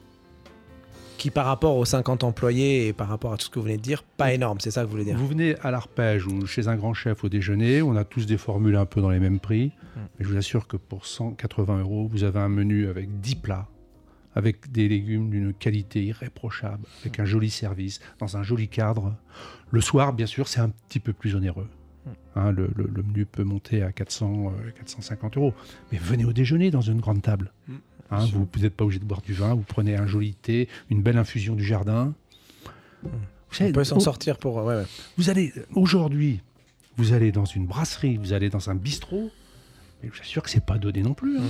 [1.16, 3.76] Qui par rapport aux 50 employés et par rapport à tout ce que vous venez
[3.76, 4.58] de dire, pas énorme.
[4.60, 5.16] C'est ça que vous voulez dire?
[5.16, 8.36] Vous venez à l'arpège ou chez un grand chef au déjeuner, on a tous des
[8.36, 9.66] formules un peu dans les mêmes prix.
[9.66, 10.00] Mm.
[10.18, 13.68] Mais je vous assure que pour 180 euros, vous avez un menu avec 10 plats,
[14.35, 19.14] avec des légumes d'une qualité irréprochable, avec un joli service, dans un joli cadre.
[19.70, 21.68] Le soir, bien sûr, c'est un petit peu plus onéreux.
[22.37, 25.55] Hein, le, le- le menu peut monter à 400, euh, 450 euros.
[25.93, 27.53] Mais venez au déjeuner dans une grande table.
[27.68, 27.74] Mm.
[28.11, 31.01] Hein, vous n'êtes pas obligé de boire du vin, vous prenez un joli thé, une
[31.03, 32.12] belle infusion du jardin.
[33.03, 33.11] Vous
[33.51, 34.57] savez, On peut s'en sortir pour.
[34.57, 34.85] ouais, ouais.
[35.16, 36.41] vous allez aujourd'hui,
[36.97, 39.30] vous allez dans une brasserie, vous allez dans un bistrot,
[40.03, 41.39] mais je vous assure que c'est pas donné non plus.
[41.39, 41.43] hein.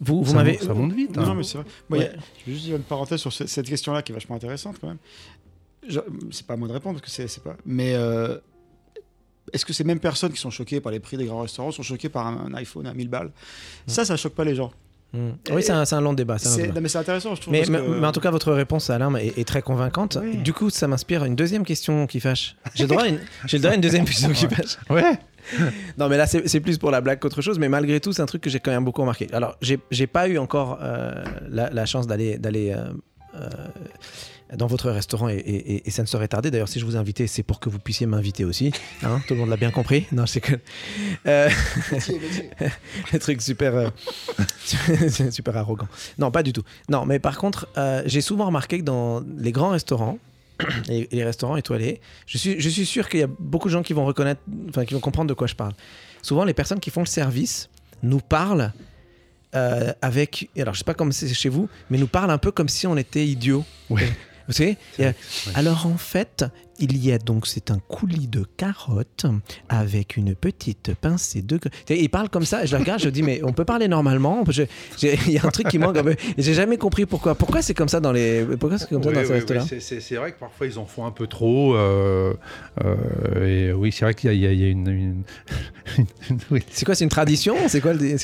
[0.00, 0.52] Vous, vous ça, m'avez.
[0.52, 1.14] monte, ça monte vite.
[1.16, 1.26] Non, hein.
[1.26, 1.66] non, mais c'est vrai.
[1.88, 2.12] Moi, Ouais.
[2.14, 4.88] je vais juste dire une parenthèse sur ce- cette question-là qui est vachement intéressante quand
[4.88, 4.98] même.
[6.30, 7.56] C'est pas à moi de répondre parce que c'est pas.
[7.66, 8.36] Mais euh,
[9.52, 11.82] est-ce que ces mêmes personnes qui sont choquées par les prix des grands restaurants sont
[11.82, 13.30] choquées par un, un iPhone à 1000 balles?
[13.86, 14.72] Ça, ça choque pas les gens.
[15.12, 15.30] Mm.
[15.52, 16.36] Oui, c'est un, long débat.
[16.44, 17.52] un non, mais c'est intéressant, je trouve.
[17.52, 20.16] Mais, parce mais- que- mais en tout cas, votre réponse, Alain, est, est très convaincante.
[20.22, 20.36] Oui.
[20.36, 22.54] Du coup, ça m'inspire une deuxième question qui fâche.
[22.76, 24.76] J'ai le droit à une, j'ai le droit à une deuxième question qui fâche.
[24.88, 25.18] Ouais.
[25.98, 27.58] Non, mais là, c'est plus pour la blague qu'autre chose.
[27.58, 29.28] Mais malgré tout, c'est un truc que j'ai quand même beaucoup remarqué.
[29.32, 32.90] Alors, j'ai pas eu encore euh, la, la chance d'aller d'aller euh,
[33.36, 33.48] euh,
[34.56, 36.50] dans votre restaurant et, et- et- et ça ne saurait tarder.
[36.50, 38.72] D'ailleurs, si je vous ai invité, c'est pour que vous puissiez m'inviter aussi.
[39.04, 40.06] Hein tout le monde l'a bien compris.
[40.10, 40.54] Non, c'est que.
[43.12, 43.92] Le truc super,
[45.30, 45.88] super arrogant.
[46.18, 46.62] Non, pas du tout.
[46.88, 47.68] Non, mais par contre,
[48.06, 50.18] j'ai souvent remarqué que dans les grands restaurants,
[50.88, 53.92] les restaurants étoilés, je suis, je suis sûr qu'il y a beaucoup de gens qui
[53.92, 55.72] vont reconnaître, enfin, qui vont comprendre de quoi je parle.
[56.22, 57.70] Souvent, les personnes qui font le service
[58.02, 58.72] nous parlent
[59.54, 62.52] euh, avec, alors je sais pas comment c'est chez vous, mais nous parlent un peu
[62.52, 63.64] comme si on était idiots.
[63.88, 64.08] Ouais.
[64.46, 64.76] Vous savez
[65.54, 66.44] Alors en fait,
[66.80, 69.26] il y a donc, c'est un coulis de carottes
[69.68, 71.60] avec une petite pincée de...
[71.88, 74.42] Il parle comme ça, je le regarde, je dis, mais on peut parler normalement
[75.02, 76.12] Il y a un truc qui manque un peu.
[76.36, 77.34] Et j'ai jamais compris pourquoi.
[77.34, 78.44] Pourquoi c'est comme ça dans les...
[78.58, 81.06] Pourquoi c'est comme ça dans ces ouais, restos-là c'est- vrai que parfois ils en font
[81.06, 81.74] un peu trop.
[81.74, 82.34] euh,
[82.84, 84.88] euh, et oui, c'est vrai qu'il y a, y y une.
[84.88, 85.24] une-
[86.30, 86.60] une- oui.
[86.70, 87.56] C'est quoi C'est une tradition?
[87.68, 88.00] C'est quoi le...
[88.00, 88.16] Ouais,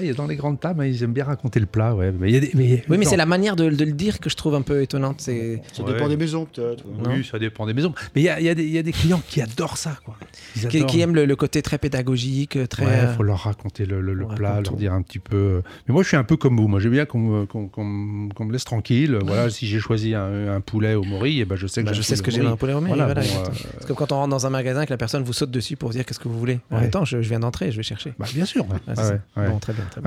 [0.00, 1.94] il y a dans les grandes tables, ils aiment bien raconter le plat.
[1.94, 2.12] Ouais.
[2.12, 4.20] Mais il y a des, mais, Oui, mais c'est la manière de, de le dire
[4.20, 5.20] que je trouve un peu étonnante.
[5.20, 5.62] C'est...
[5.72, 5.92] Ça Ouais.
[5.92, 6.84] dépend des maisons, peut-être.
[7.08, 7.94] Oui, ça dépend des maisons.
[8.14, 9.76] Mais il y a, il y a des- il y a des clients qui adorent
[9.78, 9.96] ça.
[10.04, 10.16] Quoi.
[10.56, 10.90] Ils Qui, adorent.
[10.90, 12.84] qui aiment le, le côté très pédagogique, très...
[12.86, 14.78] Ouais, euh, faut leur raconter le, le- le on plat, raconte leur tout.
[14.78, 15.62] dire un petit peu.
[15.88, 16.68] Mais moi, je suis un peu comme vous.
[16.68, 19.18] Moi, j'aime bien qu'on me, laisse tranquille.
[19.24, 21.92] Voilà, si j'ai choisi un, un poulet au mori, et ben je sais que Bah,
[21.92, 23.20] j'ai je un sais ce que poulet j'ai au un poulet au mori, Voilà, voilà,
[23.22, 25.76] bon, euh, comme quand on rentre dans un magasin que la personne vous saute dessus
[25.76, 26.60] pour vous dire qu'est-ce que vous voulez.
[26.70, 26.82] En Ouais.
[26.82, 28.12] même temps, je, je viens d'entrer, je vais chercher.
[28.18, 28.64] bah, bien sûr.
[28.88, 28.94] Ah,
[29.36, 29.48] Ouais.
[29.48, 30.00] Bon, très bien, très.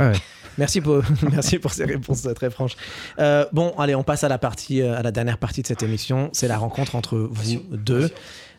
[0.58, 2.76] Merci pour, merci pour ces réponses euh, très franches.
[3.20, 5.84] Euh, bon, allez, on passe à la partie, euh, à la dernière partie de cette
[5.84, 6.30] émission.
[6.34, 8.10] C'est la rencontre entre vous deux.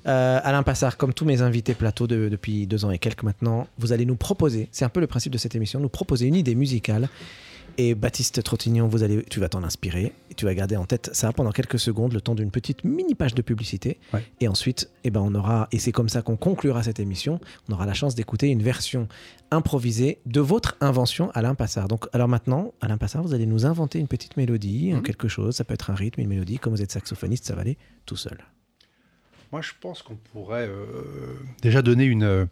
[0.06, 3.66] Euh, Alain Passard, comme tous mes invités plateau de- depuis deux ans et quelques maintenant,
[3.78, 6.34] vous allez nous proposer, c'est un peu le principe de cette émission, nous proposer une
[6.36, 7.08] idée musicale.
[7.78, 10.12] Et Baptiste Trottignon, vous allez, tu vas t'en inspirer.
[10.30, 13.14] Et tu vas garder en tête ça pendant quelques secondes, le temps d'une petite mini
[13.14, 13.98] page de publicité.
[14.12, 14.24] Ouais.
[14.40, 17.74] Et ensuite, eh ben, on aura, et c'est comme ça qu'on conclura cette émission, on
[17.74, 19.06] aura la chance d'écouter une version
[19.50, 21.88] improvisée de votre invention, Alain Passard.
[21.88, 25.02] Donc, alors maintenant, Alain Passard, vous allez nous inventer une petite mélodie, Mhm.
[25.02, 25.54] quelque chose.
[25.56, 26.58] Ça peut être un rythme, une mélodie.
[26.58, 28.38] Comme vous êtes saxophoniste, ça va aller tout seul.
[29.53, 30.84] Moi, je pense qu'on pourrait euh,
[31.62, 32.22] déjà donner une.
[32.22, 32.46] euh,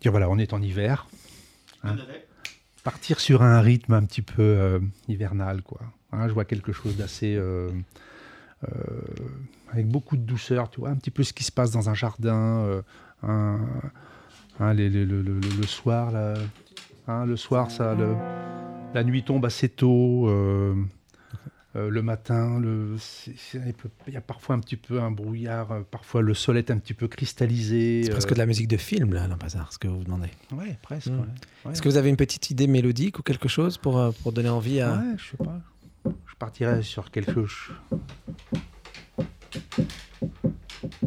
[0.00, 1.06] dire voilà, on est en hiver.
[1.82, 1.96] hein.
[2.84, 4.78] Partir sur un rythme un petit peu euh,
[5.08, 5.80] hivernal, quoi.
[6.12, 7.34] Hein, je vois quelque chose d'assez.
[7.36, 7.68] euh,
[8.64, 8.68] euh,
[9.72, 11.94] avec beaucoup de douceur, tu vois, un petit peu ce qui se passe dans un
[11.94, 12.60] jardin.
[12.66, 12.82] euh,
[13.22, 13.58] un-
[14.60, 16.34] hein, les- les- le, le- le- le soir, là,
[17.08, 18.14] hein, le soir, ça, le-
[18.94, 20.28] la nuit tombe assez tôt.
[21.76, 22.96] Euh, euh, le matin, le,
[24.06, 26.78] il y a parfois un petit peu un brouillard, euh, parfois le sol est un
[26.78, 28.02] petit peu cristallisé.
[28.04, 30.30] C'est presque de la musique de film, là, Alain Passard, ce que vous demandez.
[30.52, 31.08] Ouais, presque.
[31.08, 31.20] Mm.
[31.20, 31.26] ouais.
[31.64, 31.72] Ouais.
[31.72, 34.48] Est-ce que vous avez une petite idée mélodique ou quelque chose pour, euh, pour donner
[34.48, 34.96] envie à.
[34.96, 35.60] Ouais, je sais pas.
[36.04, 37.74] Je partirais sur quelque chose.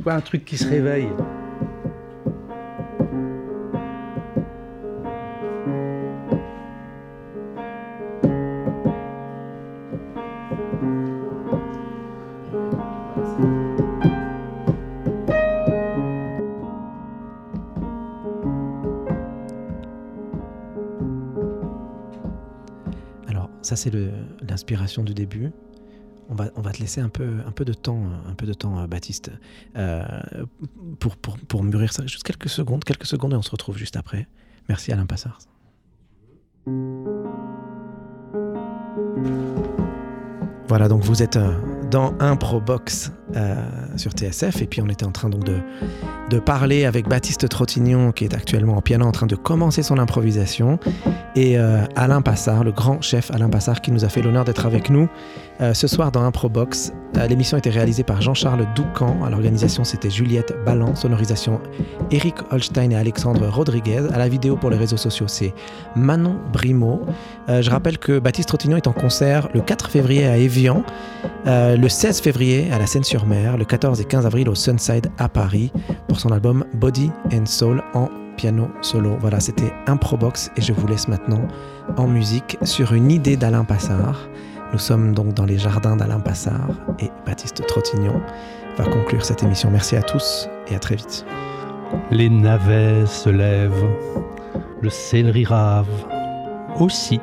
[0.03, 1.09] Quoi, un truc qui se réveille.
[23.69, 23.91] Ça, c'est
[24.47, 25.51] l'inspiration du début.
[26.27, 28.53] On va, on va te laisser un peu, un peu de temps, un peu de
[28.53, 29.31] temps, euh, Baptiste,
[29.77, 30.01] euh,
[30.99, 32.05] pour, pour, pour mûrir ça.
[32.07, 34.27] Juste quelques secondes, quelques secondes et on se retrouve juste après.
[34.69, 35.39] Merci Alain Passard.
[40.67, 41.53] Voilà, donc vous êtes euh,
[41.91, 43.55] dans Improbox euh,
[43.95, 45.57] sur TSF et puis on était en train donc de,
[46.31, 49.99] de parler avec Baptiste Trottignon qui est actuellement en piano en train de commencer son
[49.99, 50.79] improvisation.
[51.35, 54.65] Et euh, Alain Passard, le grand chef Alain Passard qui nous a fait l'honneur d'être
[54.65, 55.07] avec nous
[55.61, 56.91] euh, ce soir dans Improbox.
[57.27, 61.59] L'émission a été réalisée par Jean-Charles Doucan, à l'organisation c'était Juliette Ballan, sonorisation
[62.11, 65.53] Eric Holstein et Alexandre Rodriguez, à la vidéo pour les réseaux sociaux c'est
[65.95, 67.01] Manon Brimaud.
[67.47, 70.83] Je rappelle que Baptiste Trottignon est en concert le 4 février à Évian,
[71.45, 72.85] le 16 février à la
[73.27, 75.71] Le 14 et 15 avril au Sunside à Paris
[76.07, 78.07] pour son album Body and Soul en
[78.37, 79.17] piano solo.
[79.19, 81.41] Voilà, c'était Improbox et je vous laisse maintenant
[81.97, 84.29] en musique sur une idée d'Alain Passard.
[84.71, 88.21] Nous sommes donc dans les jardins d'Alain Passard et Baptiste Trottignon
[88.77, 89.69] va conclure cette émission.
[89.69, 91.25] Merci à tous et à très vite.
[92.11, 93.89] Les navets se lèvent,
[94.81, 95.87] le céleri rave
[96.79, 97.19] aussi.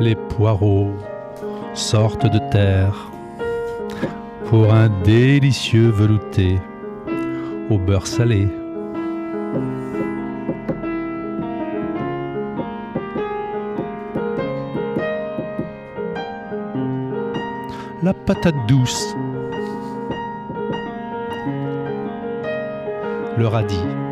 [0.00, 0.90] Les poireaux
[1.72, 3.10] sortent de terre
[4.48, 6.58] pour un délicieux velouté
[7.70, 8.48] au beurre salé.
[18.02, 19.16] La patate douce.
[23.38, 24.03] Le radis.